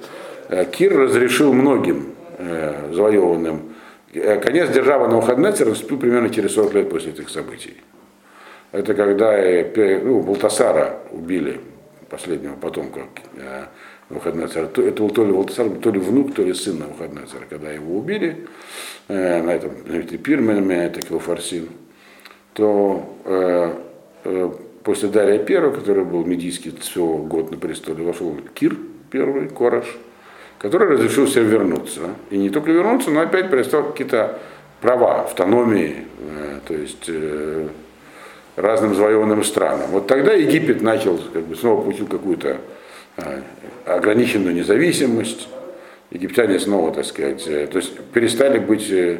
Э, 0.49 0.65
Кир 0.65 0.97
разрешил 0.97 1.53
многим 1.53 2.13
э, 2.37 2.91
завоеванным. 2.91 3.73
Э, 4.13 4.39
конец 4.39 4.69
державы 4.69 5.07
Навуходнецера 5.07 5.69
наступил 5.69 5.99
примерно 5.99 6.29
через 6.29 6.53
40 6.53 6.73
лет 6.73 6.89
после 6.89 7.11
этих 7.11 7.29
событий. 7.29 7.77
Это 8.71 8.93
когда 8.95 9.37
э, 9.37 10.01
ну, 10.03 10.21
Балтасара 10.21 10.99
убили, 11.11 11.59
последнего 12.09 12.55
потомка 12.55 13.01
Навуходнецера. 14.09 14.65
Это 14.65 15.03
был 15.03 15.09
то 15.11 15.25
ли 15.25 15.31
Валтасар, 15.31 15.69
то 15.69 15.91
ли 15.91 15.99
внук, 15.99 16.33
то 16.33 16.43
ли 16.43 16.53
сын 16.53 16.79
Навуходнецера. 16.79 17.45
Когда 17.49 17.71
его 17.71 17.97
убили 17.97 18.47
э, 19.07 19.41
на 19.43 19.51
этом 19.51 19.71
пирме, 20.23 20.85
это 20.85 21.01
Килофарсин, 21.01 21.69
то 22.53 23.15
э, 23.25 23.73
э, 24.25 24.51
после 24.83 25.09
Дария 25.09 25.39
I, 25.39 25.71
который 25.71 26.03
был 26.03 26.25
медийский 26.25 26.73
всего 26.79 27.17
год 27.17 27.51
на 27.51 27.57
престоле, 27.57 28.03
вошел 28.03 28.35
Кир 28.53 28.75
первый, 29.11 29.49
Кораш, 29.49 29.85
который 30.57 30.89
разрешил 30.89 31.27
себе 31.27 31.43
вернуться. 31.43 32.01
И 32.29 32.37
не 32.37 32.49
только 32.49 32.71
вернуться, 32.71 33.11
но 33.11 33.21
опять 33.21 33.49
перестал 33.49 33.83
какие-то 33.83 34.39
права, 34.81 35.21
автономии, 35.21 36.05
э, 36.19 36.59
то 36.65 36.73
есть 36.73 37.05
э, 37.07 37.67
разным 38.55 38.95
завоеванным 38.95 39.43
странам. 39.43 39.89
Вот 39.91 40.07
тогда 40.07 40.33
Египет 40.33 40.81
начал, 40.81 41.19
как 41.33 41.43
бы, 41.43 41.55
снова 41.55 41.81
получил 41.81 42.07
какую-то 42.07 42.57
э, 43.17 43.41
ограниченную 43.85 44.53
независимость, 44.55 45.47
египтяне 46.11 46.59
снова, 46.59 46.93
так 46.93 47.05
сказать, 47.05 47.45
э, 47.47 47.67
то 47.67 47.77
есть 47.77 47.97
перестали 48.13 48.59
быть 48.59 48.89
э, 48.89 49.19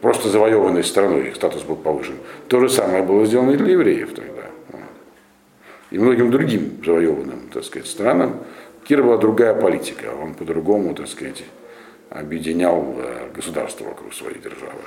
просто 0.00 0.28
завоеванной 0.28 0.82
страной, 0.82 1.28
их 1.28 1.36
статус 1.36 1.62
был 1.62 1.76
повышен. 1.76 2.14
То 2.48 2.60
же 2.60 2.68
самое 2.68 3.02
было 3.02 3.26
сделано 3.26 3.50
и 3.50 3.56
для 3.56 3.72
евреев 3.72 4.14
тогда. 4.14 4.42
И 5.90 5.98
многим 5.98 6.30
другим 6.30 6.82
завоеванным, 6.84 7.50
так 7.52 7.64
сказать, 7.64 7.86
странам. 7.86 8.40
Кир 8.84 9.02
была 9.02 9.18
другая 9.18 9.54
политика, 9.54 10.06
он 10.20 10.34
по-другому, 10.34 10.94
так 10.94 11.08
сказать, 11.08 11.44
объединял 12.08 12.96
государство 13.34 13.84
вокруг 13.84 14.14
своей 14.14 14.38
державы. 14.38 14.80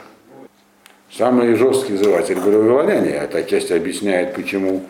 Самый 1.11 1.53
жесткий 1.55 1.95
завоеватель 1.95 2.39
были 2.39 2.55
вавилоняне, 2.55 3.11
это 3.11 3.39
отчасти 3.39 3.73
объясняет, 3.73 4.33
почему 4.35 4.83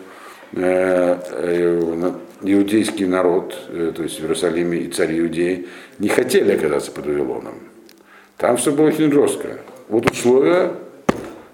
иудейский 2.42 3.06
народ, 3.06 3.54
э, 3.68 3.92
то 3.94 4.02
есть 4.02 4.18
в 4.18 4.22
Иерусалиме 4.22 4.78
и 4.78 4.88
царь 4.88 5.18
Иудеи, 5.18 5.68
не 5.98 6.08
хотели 6.08 6.52
оказаться 6.52 6.90
под 6.90 7.06
Вавилоном. 7.06 7.54
Там 8.40 8.56
все 8.56 8.72
было 8.72 8.86
очень 8.86 9.12
жестко. 9.12 9.58
Вот 9.88 10.10
условия 10.10 10.72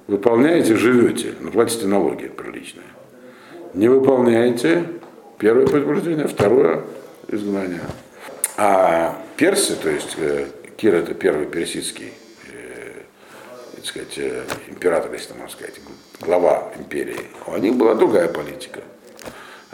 выполняете, 0.06 0.76
живете, 0.76 1.34
но 1.40 1.50
платите 1.50 1.86
налоги 1.86 2.28
приличные. 2.28 2.86
Не 3.74 3.88
выполняете, 3.88 4.84
первое 5.36 5.66
предупреждение, 5.66 6.28
второе 6.28 6.84
изгнание. 7.26 7.80
А 8.56 9.20
персы, 9.36 9.74
то 9.74 9.90
есть 9.90 10.14
э, 10.16 10.46
Кир 10.76 10.94
это 10.94 11.12
первый 11.14 11.46
персидский 11.46 12.12
э, 12.52 13.00
так 13.74 13.84
сказать, 13.84 14.18
император, 14.68 15.12
если 15.12 15.32
можно 15.32 15.48
сказать, 15.48 15.74
глава 16.20 16.72
империи, 16.78 17.20
у 17.48 17.56
них 17.56 17.74
была 17.74 17.96
другая 17.96 18.28
политика. 18.28 18.80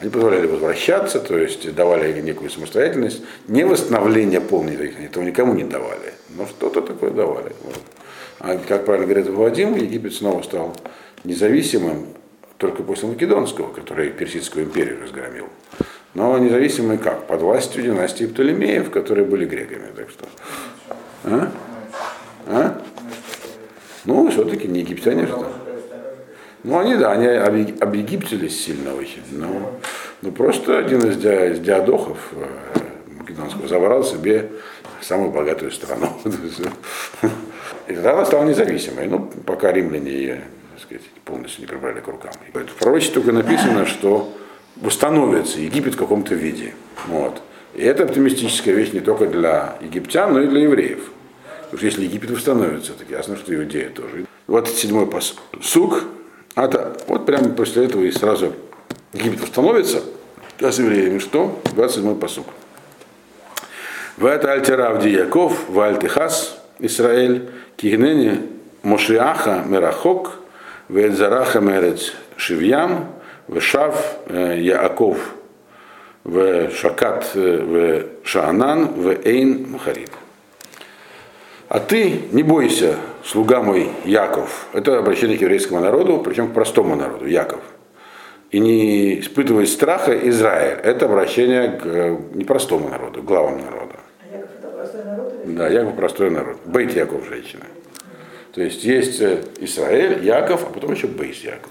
Они 0.03 0.11
позволяли 0.11 0.47
возвращаться, 0.47 1.21
то 1.21 1.39
есть 1.39 1.73
давали 1.77 2.21
некую 2.21 2.51
самостоятельность. 2.51 3.23
Не 3.47 3.63
восстановление 3.63 4.41
полной, 4.41 4.75
этого 4.75 5.23
никому 5.23 5.55
не 5.55 5.63
давали, 5.63 6.13
но 6.31 6.45
что-то 6.49 6.81
такое 6.81 7.13
давали. 7.13 7.53
Вот. 7.63 7.81
А 8.41 8.57
как 8.57 8.85
правильно 8.85 9.07
говорит 9.07 9.29
Вадим, 9.29 9.77
Египет 9.77 10.13
снова 10.13 10.43
стал 10.43 10.77
независимым 11.23 12.09
только 12.59 12.83
после 12.83 13.11
Македонского, 13.11 13.73
который 13.73 14.11
Персидскую 14.11 14.65
империю 14.65 15.01
разгромил. 15.01 15.47
Но 16.15 16.37
независимый 16.37 16.99
как? 16.99 17.29
Под 17.29 17.41
властью 17.41 17.85
династии 17.85 18.25
Птолемеев, 18.25 18.91
которые 18.91 19.25
были 19.25 19.45
греками. 19.45 19.87
Так 19.95 20.11
что. 20.11 20.25
А? 21.23 21.53
А? 22.49 22.83
Ну, 24.05 24.29
все-таки 24.33 24.67
не 24.67 24.81
египтяне 24.81 25.27
же 25.27 25.33
там. 25.33 25.62
Ну, 26.65 26.79
они, 26.79 26.95
да, 26.97 27.13
они 27.13 27.27
объегиптились 27.81 28.65
сильно 28.65 28.95
очень, 28.95 29.23
но, 29.33 29.79
но 30.23 30.31
просто 30.31 30.79
один 30.79 31.01
из, 31.01 31.17
из 31.17 31.59
диадохов 31.59 32.19
э, 32.33 32.79
македонского 33.19 33.67
забрал 33.67 34.05
себе 34.05 34.49
самую 35.01 35.31
богатую 35.31 35.73
страну. 35.73 36.09
И 37.89 37.95
тогда 37.95 38.13
она 38.13 38.25
стала 38.25 38.45
независимой, 38.45 39.09
ну, 39.09 39.31
пока 39.45 39.73
римляне 39.73 40.11
ее 40.11 40.41
сказать, 40.81 41.03
полностью 41.25 41.63
не 41.63 41.67
прибрали 41.67 42.01
к 42.01 42.09
рукам. 42.09 42.33
В 42.53 42.75
пророчестве 42.79 43.23
только 43.23 43.33
написано, 43.33 43.87
что 43.87 44.33
восстановится 44.77 45.61
Египет 45.61 45.95
в 45.95 45.99
каком-то 45.99 46.35
виде. 46.35 46.75
Вот. 47.07 47.43
И 47.75 47.83
это 47.83 48.05
оптимистическая 48.05 48.75
вещь 48.75 48.93
не 48.93 49.01
только 49.01 49.27
для 49.27 49.77
египтян, 49.81 50.33
но 50.33 50.41
и 50.43 50.47
для 50.47 50.61
евреев. 50.61 51.11
Потому 51.65 51.79
что 51.79 51.87
если 51.87 52.05
Египет 52.05 52.31
восстановится, 52.31 52.93
так 52.93 53.09
ясно, 53.09 53.37
что 53.37 53.55
Иудея 53.55 53.89
тоже. 53.89 54.27
Вот 54.47 54.69
седьмой 54.69 55.09
сук, 55.63 56.05
а 56.55 56.69
то, 56.69 56.97
вот 57.09 57.27
прямо 57.27 57.51
после 57.51 57.87
этого 57.87 58.03
и 58.03 58.11
сразу 58.11 58.53
Египет 59.13 59.41
восстановится, 59.41 60.03
а 60.61 60.71
с 60.71 60.79
евреями 60.79 61.19
что? 61.19 61.61
27-й 61.65 62.15
посук. 62.17 62.47
В 64.17 64.27
это 64.27 64.53
альтеравди 64.53 65.09
Яков, 65.09 65.69
в 65.69 65.81
альтихас 65.81 66.59
Израиль, 66.79 67.51
кигнени 67.77 68.43
Мошиаха 68.83 69.65
Мерахок, 69.67 70.33
в 70.89 70.97
Эльзараха 70.97 71.61
Мерец 71.61 72.13
Шивьям, 72.37 73.07
в 73.49 73.61
Шав 73.61 74.19
э, 74.27 74.59
Яаков, 74.61 75.19
в 76.25 76.71
Шакат, 76.71 77.31
э, 77.35 78.09
в 78.23 78.27
Шаанан, 78.29 78.89
в 78.95 79.09
Эйн 79.25 79.71
Махариб. 79.71 80.11
А 81.69 81.81
ты 81.81 82.23
не 82.33 82.43
бойся, 82.43 82.97
слуга 83.25 83.63
мой 83.63 83.91
Яков. 84.05 84.67
Это 84.73 84.99
обращение 84.99 85.39
к 85.39 85.41
еврейскому 85.41 85.81
народу, 85.81 86.21
причем 86.25 86.51
к 86.51 86.55
простому 86.55 86.97
народу, 86.97 87.27
Яков. 87.27 87.61
И 88.51 88.59
не 88.59 89.21
испытывай 89.21 89.67
страха 89.67 90.13
Израиль. 90.29 90.79
Это 90.83 91.07
обращение 91.07 91.71
к 91.71 91.87
э, 91.87 92.17
непростому 92.35 92.91
народу, 92.91 93.23
к 93.23 93.25
главам 93.25 93.63
народа. 93.63 93.95
А 94.21 94.37
Яков 94.37 94.51
это 94.59 94.69
простой 94.69 95.05
народ? 95.05 95.35
Или... 95.45 95.55
Да, 95.57 95.69
Яков 95.69 95.97
простой 95.97 96.31
народ. 96.31 96.57
Бейт 96.67 96.95
Яков 96.95 97.27
женщина. 97.27 97.65
То 98.53 98.61
есть 98.61 98.85
есть 98.85 99.21
э, 99.23 99.43
Израиль, 99.61 100.23
Яков, 100.23 100.67
а 100.69 100.73
потом 100.73 100.93
еще 100.93 101.07
Бейт 101.07 101.37
Яков. 101.37 101.71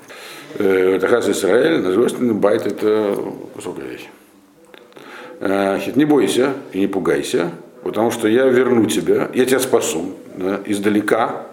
Э, 0.58 0.96
это 0.96 1.06
оказывается 1.06 1.48
Израиль, 1.48 1.82
на 2.20 2.34
Байт 2.34 2.66
это 2.66 3.16
высокая 3.54 3.86
вещь. 3.86 4.08
Значит, 5.40 5.96
не 5.96 6.06
бойся 6.06 6.54
и 6.72 6.80
не 6.80 6.88
пугайся, 6.88 7.52
потому 7.84 8.12
что 8.12 8.28
я 8.28 8.46
верну 8.46 8.86
тебя, 8.86 9.30
я 9.34 9.46
тебя 9.46 9.60
спасу 9.60 10.16
да, 10.36 10.62
издалека, 10.66 11.48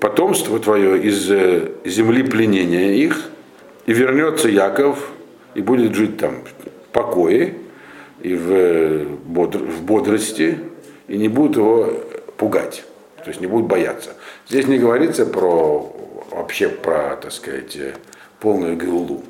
потомство 0.00 0.58
твое 0.58 1.02
из 1.02 1.30
э, 1.30 1.70
земли 1.84 2.22
пленения 2.22 2.92
их, 2.92 3.28
и 3.86 3.92
вернется 3.92 4.48
Яков, 4.48 5.10
и 5.54 5.60
будет 5.60 5.94
жить 5.94 6.18
там 6.18 6.42
в 6.44 6.92
покое, 6.92 7.54
и 8.20 8.34
в, 8.34 9.04
бодр, 9.24 9.58
в 9.58 9.82
бодрости, 9.82 10.58
и 11.06 11.16
не 11.16 11.28
будут 11.28 11.56
его 11.56 11.92
пугать, 12.36 12.84
то 13.22 13.28
есть 13.28 13.40
не 13.40 13.46
будут 13.46 13.66
бояться. 13.66 14.10
Здесь 14.48 14.66
не 14.66 14.78
говорится 14.78 15.26
про 15.26 15.94
вообще 16.30 16.68
про, 16.68 17.16
так 17.16 17.32
сказать, 17.32 17.76
полную 18.40 18.76
геулу. 18.76 19.24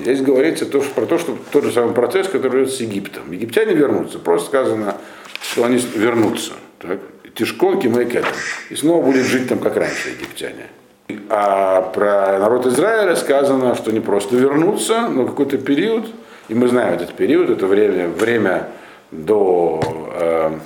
Здесь 0.00 0.22
говорится 0.22 0.66
то, 0.66 0.82
что, 0.82 0.94
про 0.94 1.06
то, 1.06 1.18
что 1.18 1.36
тот 1.52 1.64
же 1.64 1.72
самый 1.72 1.94
процесс, 1.94 2.28
который 2.28 2.64
идет 2.64 2.74
с 2.74 2.80
Египтом. 2.80 3.30
Египтяне 3.32 3.74
вернутся. 3.74 4.18
Просто 4.18 4.48
сказано, 4.48 4.96
что 5.40 5.64
они 5.64 5.76
вернутся. 5.94 6.52
Так? 6.78 6.98
Тишкон, 7.34 7.80
Кимайкет. 7.80 8.24
И 8.70 8.76
снова 8.76 9.04
будет 9.04 9.26
жить 9.26 9.48
там, 9.48 9.58
как 9.58 9.76
раньше, 9.76 10.10
египтяне. 10.10 10.66
А 11.28 11.82
про 11.82 12.38
народ 12.38 12.66
Израиля 12.66 13.14
сказано, 13.14 13.74
что 13.74 13.92
не 13.92 14.00
просто 14.00 14.36
вернутся, 14.36 15.08
но 15.08 15.26
какой-то 15.26 15.56
период, 15.58 16.06
и 16.48 16.54
мы 16.54 16.68
знаем 16.68 16.94
этот 16.94 17.14
период, 17.14 17.48
это 17.50 17.66
время, 17.66 18.08
время 18.08 18.68
до 19.10 19.80
э, 20.14 20.58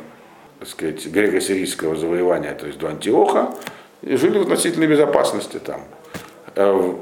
так 0.60 0.68
сказать, 0.68 1.06
греко-сирийского 1.06 1.96
завоевания, 1.96 2.54
то 2.54 2.66
есть 2.66 2.78
до 2.78 2.88
Антиоха, 2.88 3.50
и 4.00 4.16
жили 4.16 4.38
в 4.38 4.42
относительной 4.42 4.86
безопасности 4.86 5.58
там. 5.58 5.82
Э, 6.54 6.94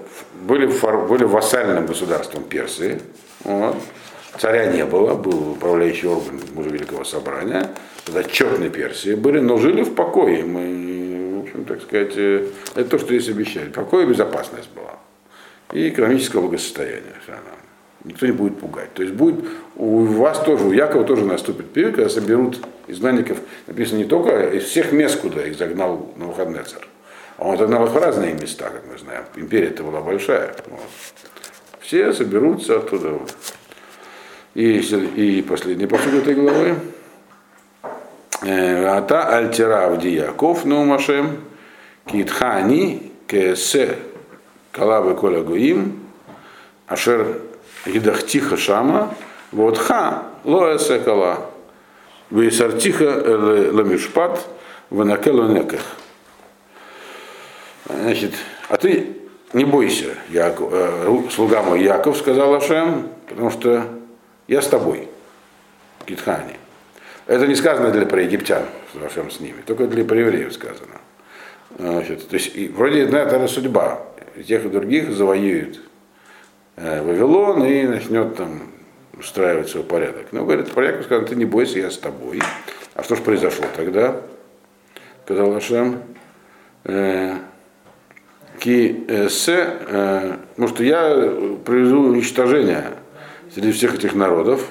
были, 0.42 0.66
были 0.66 1.24
вассальным 1.24 1.86
государством 1.86 2.44
Персии. 2.44 3.00
Вот. 3.44 3.76
Царя 4.38 4.66
не 4.66 4.84
было, 4.84 5.14
был 5.14 5.52
управляющий 5.52 6.06
орган 6.06 6.40
мужа 6.54 6.70
Великого 6.70 7.04
Собрания. 7.04 7.70
Четные 8.30 8.70
Персии 8.70 9.14
были, 9.14 9.40
но 9.40 9.58
жили 9.58 9.82
в 9.82 9.94
покое. 9.94 10.44
Мы, 10.44 11.38
в 11.38 11.40
общем, 11.42 11.64
так 11.64 11.82
сказать, 11.82 12.12
э, 12.16 12.46
это 12.74 12.90
то, 12.90 12.98
что 12.98 13.08
здесь 13.08 13.28
обещали. 13.28 13.68
Покой 13.68 14.04
и 14.04 14.06
безопасность 14.06 14.68
была. 14.74 14.98
И 15.72 15.88
экономическое 15.88 16.40
благосостояние. 16.40 17.14
Никто 18.04 18.26
не 18.26 18.32
будет 18.32 18.58
пугать. 18.58 18.94
То 18.94 19.02
есть 19.02 19.14
будет 19.14 19.44
у 19.76 20.04
вас 20.04 20.40
тоже, 20.40 20.64
у 20.64 20.72
Якова 20.72 21.04
тоже 21.04 21.24
наступит 21.26 21.70
период, 21.72 21.96
когда 21.96 22.08
соберут 22.08 22.58
изгнанников, 22.86 23.38
написано 23.66 23.98
не 23.98 24.04
только 24.04 24.48
из 24.48 24.64
всех 24.64 24.92
мест, 24.92 25.20
куда 25.20 25.46
их 25.46 25.58
загнал 25.58 26.12
на 26.16 26.26
выходный 26.26 26.64
царь. 26.64 26.89
Он 27.40 27.56
загнал 27.56 27.86
их 27.86 27.92
в 27.92 27.96
разные 27.96 28.34
места, 28.34 28.68
как 28.68 28.82
мы 28.86 28.98
знаем. 28.98 29.24
Империя-то 29.34 29.82
была 29.82 30.02
большая. 30.02 30.54
Вот. 30.66 30.80
Все 31.80 32.12
соберутся 32.12 32.76
оттуда. 32.76 33.18
И, 34.54 34.78
и 34.78 35.42
последний 35.42 35.86
посуд 35.86 36.12
этой 36.14 36.34
главы. 36.34 36.76
Э, 38.42 38.84
Ата 38.88 39.26
альтера 39.26 39.86
авдияков 39.86 40.66
наумашем 40.66 41.38
китхани 42.06 43.10
кесе 43.26 43.96
калавы 44.70 45.14
коля 45.14 45.40
гуим 45.40 45.98
ашер 46.88 47.40
гидахтиха 47.86 48.58
шама 48.58 49.14
водха 49.50 50.24
лоэсе 50.44 50.98
кала 50.98 51.46
висартиха 52.30 53.72
ламишпат 53.72 54.46
ванакелу 54.90 55.48
неках. 55.48 55.80
Значит, 57.92 58.32
а 58.68 58.76
ты 58.76 59.16
не 59.52 59.64
бойся, 59.64 60.14
Яков, 60.28 60.70
э, 60.72 61.22
слуга 61.30 61.62
мой 61.62 61.82
Яков, 61.82 62.16
сказал 62.16 62.54
Ашем, 62.54 63.08
потому 63.28 63.50
что 63.50 63.84
я 64.46 64.62
с 64.62 64.68
тобой, 64.68 65.08
Китхани. 66.06 66.56
Это 67.26 67.46
не 67.46 67.54
сказано 67.54 67.90
для 67.90 68.06
про 68.06 68.22
египтян, 68.22 68.64
во 68.94 69.08
всем 69.08 69.30
с 69.30 69.40
ними, 69.40 69.60
только 69.64 69.86
для 69.86 70.04
про 70.04 70.18
евреев 70.18 70.52
сказано. 70.52 71.00
Значит, 71.78 72.28
то 72.28 72.34
есть, 72.34 72.54
и, 72.56 72.68
вроде 72.68 73.02
это, 73.02 73.18
это 73.18 73.46
судьба. 73.48 74.02
И 74.36 74.42
тех 74.42 74.64
и 74.64 74.68
других 74.68 75.12
завоюет 75.12 75.80
э, 76.76 77.02
Вавилон 77.02 77.64
и 77.64 77.84
начнет 77.84 78.36
там 78.36 78.72
устраивать 79.18 79.68
свой 79.68 79.84
порядок. 79.84 80.32
Но 80.32 80.44
говорит, 80.44 80.72
порядок 80.72 81.04
сказано, 81.04 81.26
ты 81.26 81.36
не 81.36 81.44
бойся, 81.44 81.78
я 81.78 81.90
с 81.90 81.98
тобой. 81.98 82.40
А 82.94 83.02
что 83.02 83.16
же 83.16 83.22
произошло 83.22 83.66
тогда? 83.76 84.20
Сказал 85.24 85.54
Ашем, 85.54 86.02
э, 86.84 87.36
ки 88.60 89.04
э, 89.08 89.28
с, 89.28 89.48
э, 89.48 90.36
потому 90.50 90.68
что 90.68 90.84
я 90.84 91.10
приведу 91.64 92.02
уничтожение 92.10 92.84
среди 93.52 93.72
всех 93.72 93.94
этих 93.94 94.14
народов, 94.14 94.68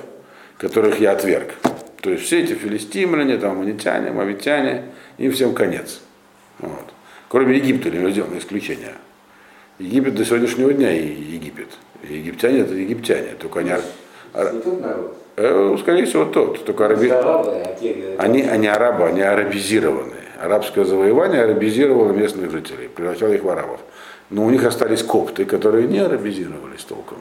которых 0.57 0.99
я 0.99 1.11
отверг. 1.11 1.55
То 2.01 2.11
есть 2.11 2.23
все 2.23 2.41
эти 2.41 2.53
филистимляне, 2.53 3.37
там, 3.37 3.57
аманитяне, 3.57 4.11
мавитяне, 4.11 4.85
им 5.17 5.31
всем 5.31 5.53
конец. 5.53 5.99
Вот. 6.59 6.85
Кроме 7.27 7.57
Египта, 7.57 7.89
или 7.89 8.11
сделано 8.11 8.37
исключение. 8.37 8.93
Египет 9.79 10.15
до 10.15 10.23
сегодняшнего 10.23 10.73
дня 10.73 10.91
и 10.91 11.07
Египет. 11.07 11.69
И 12.07 12.17
египтяне 12.17 12.59
это 12.59 12.73
египтяне, 12.75 13.33
только 13.39 13.59
они... 13.59 13.71
Э, 15.35 15.77
скорее 15.79 16.05
всего, 16.05 16.25
тот, 16.25 16.63
только 16.65 16.85
араби... 16.85 17.07
А 17.09 18.15
они, 18.17 18.43
они 18.43 18.67
арабы, 18.67 19.05
они 19.05 19.21
арабизированные. 19.21 20.18
Арабское 20.39 20.85
завоевание 20.85 21.43
арабизировало 21.43 22.11
местных 22.11 22.51
жителей, 22.51 22.87
превращало 22.87 23.33
их 23.33 23.43
в 23.43 23.49
арабов. 23.49 23.81
Но 24.29 24.45
у 24.45 24.49
них 24.49 24.63
остались 24.63 25.03
копты, 25.03 25.45
которые 25.45 25.87
не 25.87 25.99
арабизировались 25.99 26.83
толком 26.83 27.17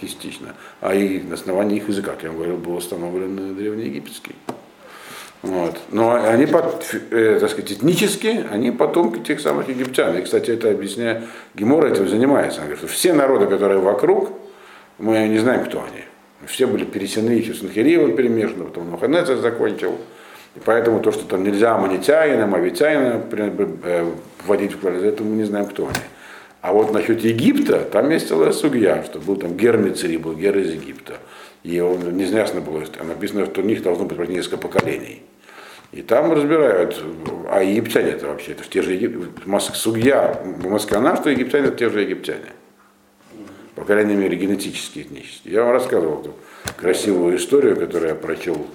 частично, 0.00 0.54
а 0.80 0.94
и 0.94 1.20
на 1.20 1.34
основании 1.34 1.78
их 1.78 1.88
языка, 1.88 2.12
как 2.12 2.24
я 2.24 2.30
говорил, 2.30 2.56
был 2.56 2.76
установлен 2.76 3.54
древнеегипетский. 3.56 4.34
Вот. 5.42 5.76
Но 5.90 6.14
они, 6.14 6.44
э, 6.44 7.38
так 7.40 7.50
сказать, 7.50 7.72
этнически, 7.72 8.44
они 8.50 8.70
потомки 8.70 9.18
тех 9.18 9.40
самых 9.40 9.68
египтян. 9.68 10.16
И, 10.16 10.22
кстати, 10.22 10.52
это 10.52 10.70
объясняя, 10.70 11.24
Гемора 11.54 11.88
этим 11.88 12.08
занимается. 12.08 12.60
Он 12.60 12.66
говорит, 12.66 12.78
что 12.78 12.86
все 12.86 13.12
народы, 13.12 13.46
которые 13.46 13.80
вокруг, 13.80 14.30
мы 14.98 15.26
не 15.26 15.38
знаем, 15.38 15.64
кто 15.64 15.78
они. 15.78 16.04
Все 16.46 16.66
были 16.66 16.84
пересены 16.84 17.30
еще 17.30 17.54
с 17.54 17.62
Нахириевым 17.62 18.14
перемешаны, 18.14 18.64
потом 18.64 18.90
Нуханецер 18.90 19.36
закончил. 19.38 19.98
И 20.54 20.60
поэтому 20.64 21.00
то, 21.00 21.12
что 21.12 21.24
там 21.24 21.44
нельзя 21.44 21.74
аманитянина, 21.74 22.46
мавитянина 22.46 23.22
э, 23.30 24.12
вводить 24.44 24.74
в 24.74 24.86
это 24.86 25.22
мы 25.22 25.36
не 25.36 25.44
знаем, 25.44 25.66
кто 25.66 25.86
они. 25.86 25.96
А 26.60 26.72
вот 26.72 26.92
насчет 26.92 27.20
Египта, 27.20 27.80
там 27.80 28.10
есть 28.10 28.28
целая 28.28 28.52
судья, 28.52 29.02
что 29.02 29.18
был 29.18 29.36
там 29.36 29.56
Гермицери, 29.56 30.16
был 30.16 30.34
Гер 30.34 30.56
из 30.58 30.72
Египта. 30.72 31.14
И 31.64 31.80
он 31.80 32.16
неизвестно 32.16 32.60
было, 32.60 32.84
написано, 33.02 33.46
что 33.46 33.62
у 33.62 33.64
них 33.64 33.82
должно 33.82 34.04
быть 34.04 34.28
несколько 34.28 34.58
поколений. 34.58 35.22
И 35.90 36.02
там 36.02 36.32
разбирают, 36.32 37.02
а 37.50 37.62
египтяне 37.62 38.12
это 38.12 38.26
вообще, 38.26 38.52
это 38.52 38.64
те 38.68 38.80
же 38.80 38.92
египтяне, 38.92 39.60
судья 39.74 40.40
Москана, 40.64 41.16
что 41.16 41.30
египтяне 41.30 41.68
это 41.68 41.76
те 41.76 41.90
же 41.90 42.00
египтяне. 42.00 42.52
По 43.74 43.84
крайней 43.84 44.14
мере, 44.14 44.36
генетически, 44.36 45.00
этнически. 45.00 45.48
Я 45.48 45.64
вам 45.64 45.72
рассказывал 45.72 46.20
эту 46.20 46.34
красивую 46.76 47.36
историю, 47.36 47.76
которую 47.76 48.10
я 48.10 48.14
прочел 48.14 48.66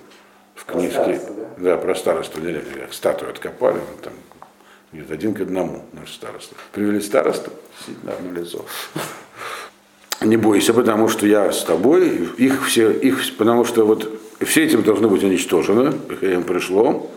в 0.58 0.66
книжке. 0.66 1.22
Да? 1.58 1.76
да, 1.76 1.78
про 1.78 1.96
старосту. 1.96 2.40
Статую 2.92 3.32
откопали, 3.32 3.78
он 3.78 4.04
там 4.04 4.14
нет, 4.94 5.12
один 5.12 5.34
к 5.34 5.42
одному 5.42 5.84
наш 5.92 6.14
староста. 6.14 6.56
Привели 6.72 7.02
старосту, 7.02 7.52
сидит 7.86 8.04
на 8.04 8.14
одно 8.14 8.32
лицо. 8.32 8.66
Не 10.22 10.38
бойся, 10.38 10.74
потому 10.74 11.10
что 11.10 11.28
я 11.28 11.52
с 11.52 11.64
тобой, 11.64 12.30
их 12.38 12.66
все, 12.66 12.92
их, 12.92 13.20
потому 13.38 13.66
что 13.66 13.86
вот 13.86 14.20
все 14.42 14.64
этим 14.64 14.82
должны 14.84 15.08
быть 15.08 15.24
уничтожены, 15.24 15.94
как 16.08 16.24
им 16.24 16.44
пришло, 16.44 17.12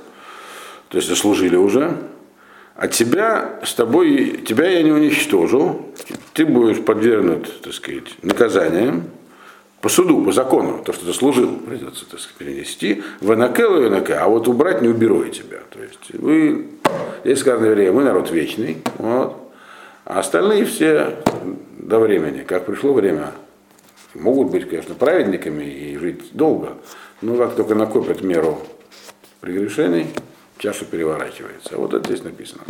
то 0.88 0.98
есть 0.98 1.08
заслужили 1.08 1.56
уже. 1.56 1.96
А 2.74 2.88
тебя 2.88 3.60
с 3.64 3.72
тобой, 3.74 4.42
тебя 4.46 4.68
я 4.68 4.82
не 4.82 4.90
уничтожу, 4.90 5.86
ты 6.32 6.44
будешь 6.44 6.84
подвергнут, 6.84 7.62
так 7.62 7.72
сказать, 7.72 8.16
наказаниям, 8.22 9.04
по 9.80 9.88
суду, 9.88 10.22
по 10.24 10.32
закону, 10.32 10.82
то, 10.84 10.92
что 10.92 11.06
заслужил, 11.06 11.56
придется 11.56 12.04
так 12.08 12.20
сказать, 12.20 12.36
перенести, 12.36 13.02
в 13.20 13.32
Анакел 13.32 13.82
и 13.82 13.88
НК, 13.88 14.10
а 14.10 14.28
вот 14.28 14.46
убрать 14.46 14.82
не 14.82 14.88
уберу 14.88 15.24
я 15.24 15.30
тебя. 15.30 15.58
То 15.70 15.82
есть 15.82 16.10
вы, 16.12 16.68
здесь 17.24 17.40
сказано 17.40 17.66
евреи, 17.66 17.90
мы 17.90 18.04
народ 18.04 18.30
вечный, 18.30 18.78
вот, 18.98 19.36
а 20.04 20.20
остальные 20.20 20.66
все 20.66 21.16
до 21.78 21.98
времени, 21.98 22.42
как 22.42 22.66
пришло 22.66 22.92
время, 22.92 23.32
могут 24.14 24.50
быть, 24.50 24.68
конечно, 24.68 24.94
праведниками 24.94 25.64
и 25.64 25.96
жить 25.96 26.32
долго, 26.32 26.74
но 27.22 27.36
как 27.36 27.54
только 27.54 27.74
накопят 27.74 28.22
меру 28.22 28.58
прегрешений, 29.40 30.08
чаша 30.58 30.84
переворачивается. 30.84 31.76
Вот 31.78 31.94
это 31.94 32.06
здесь 32.06 32.22
написано. 32.22 32.62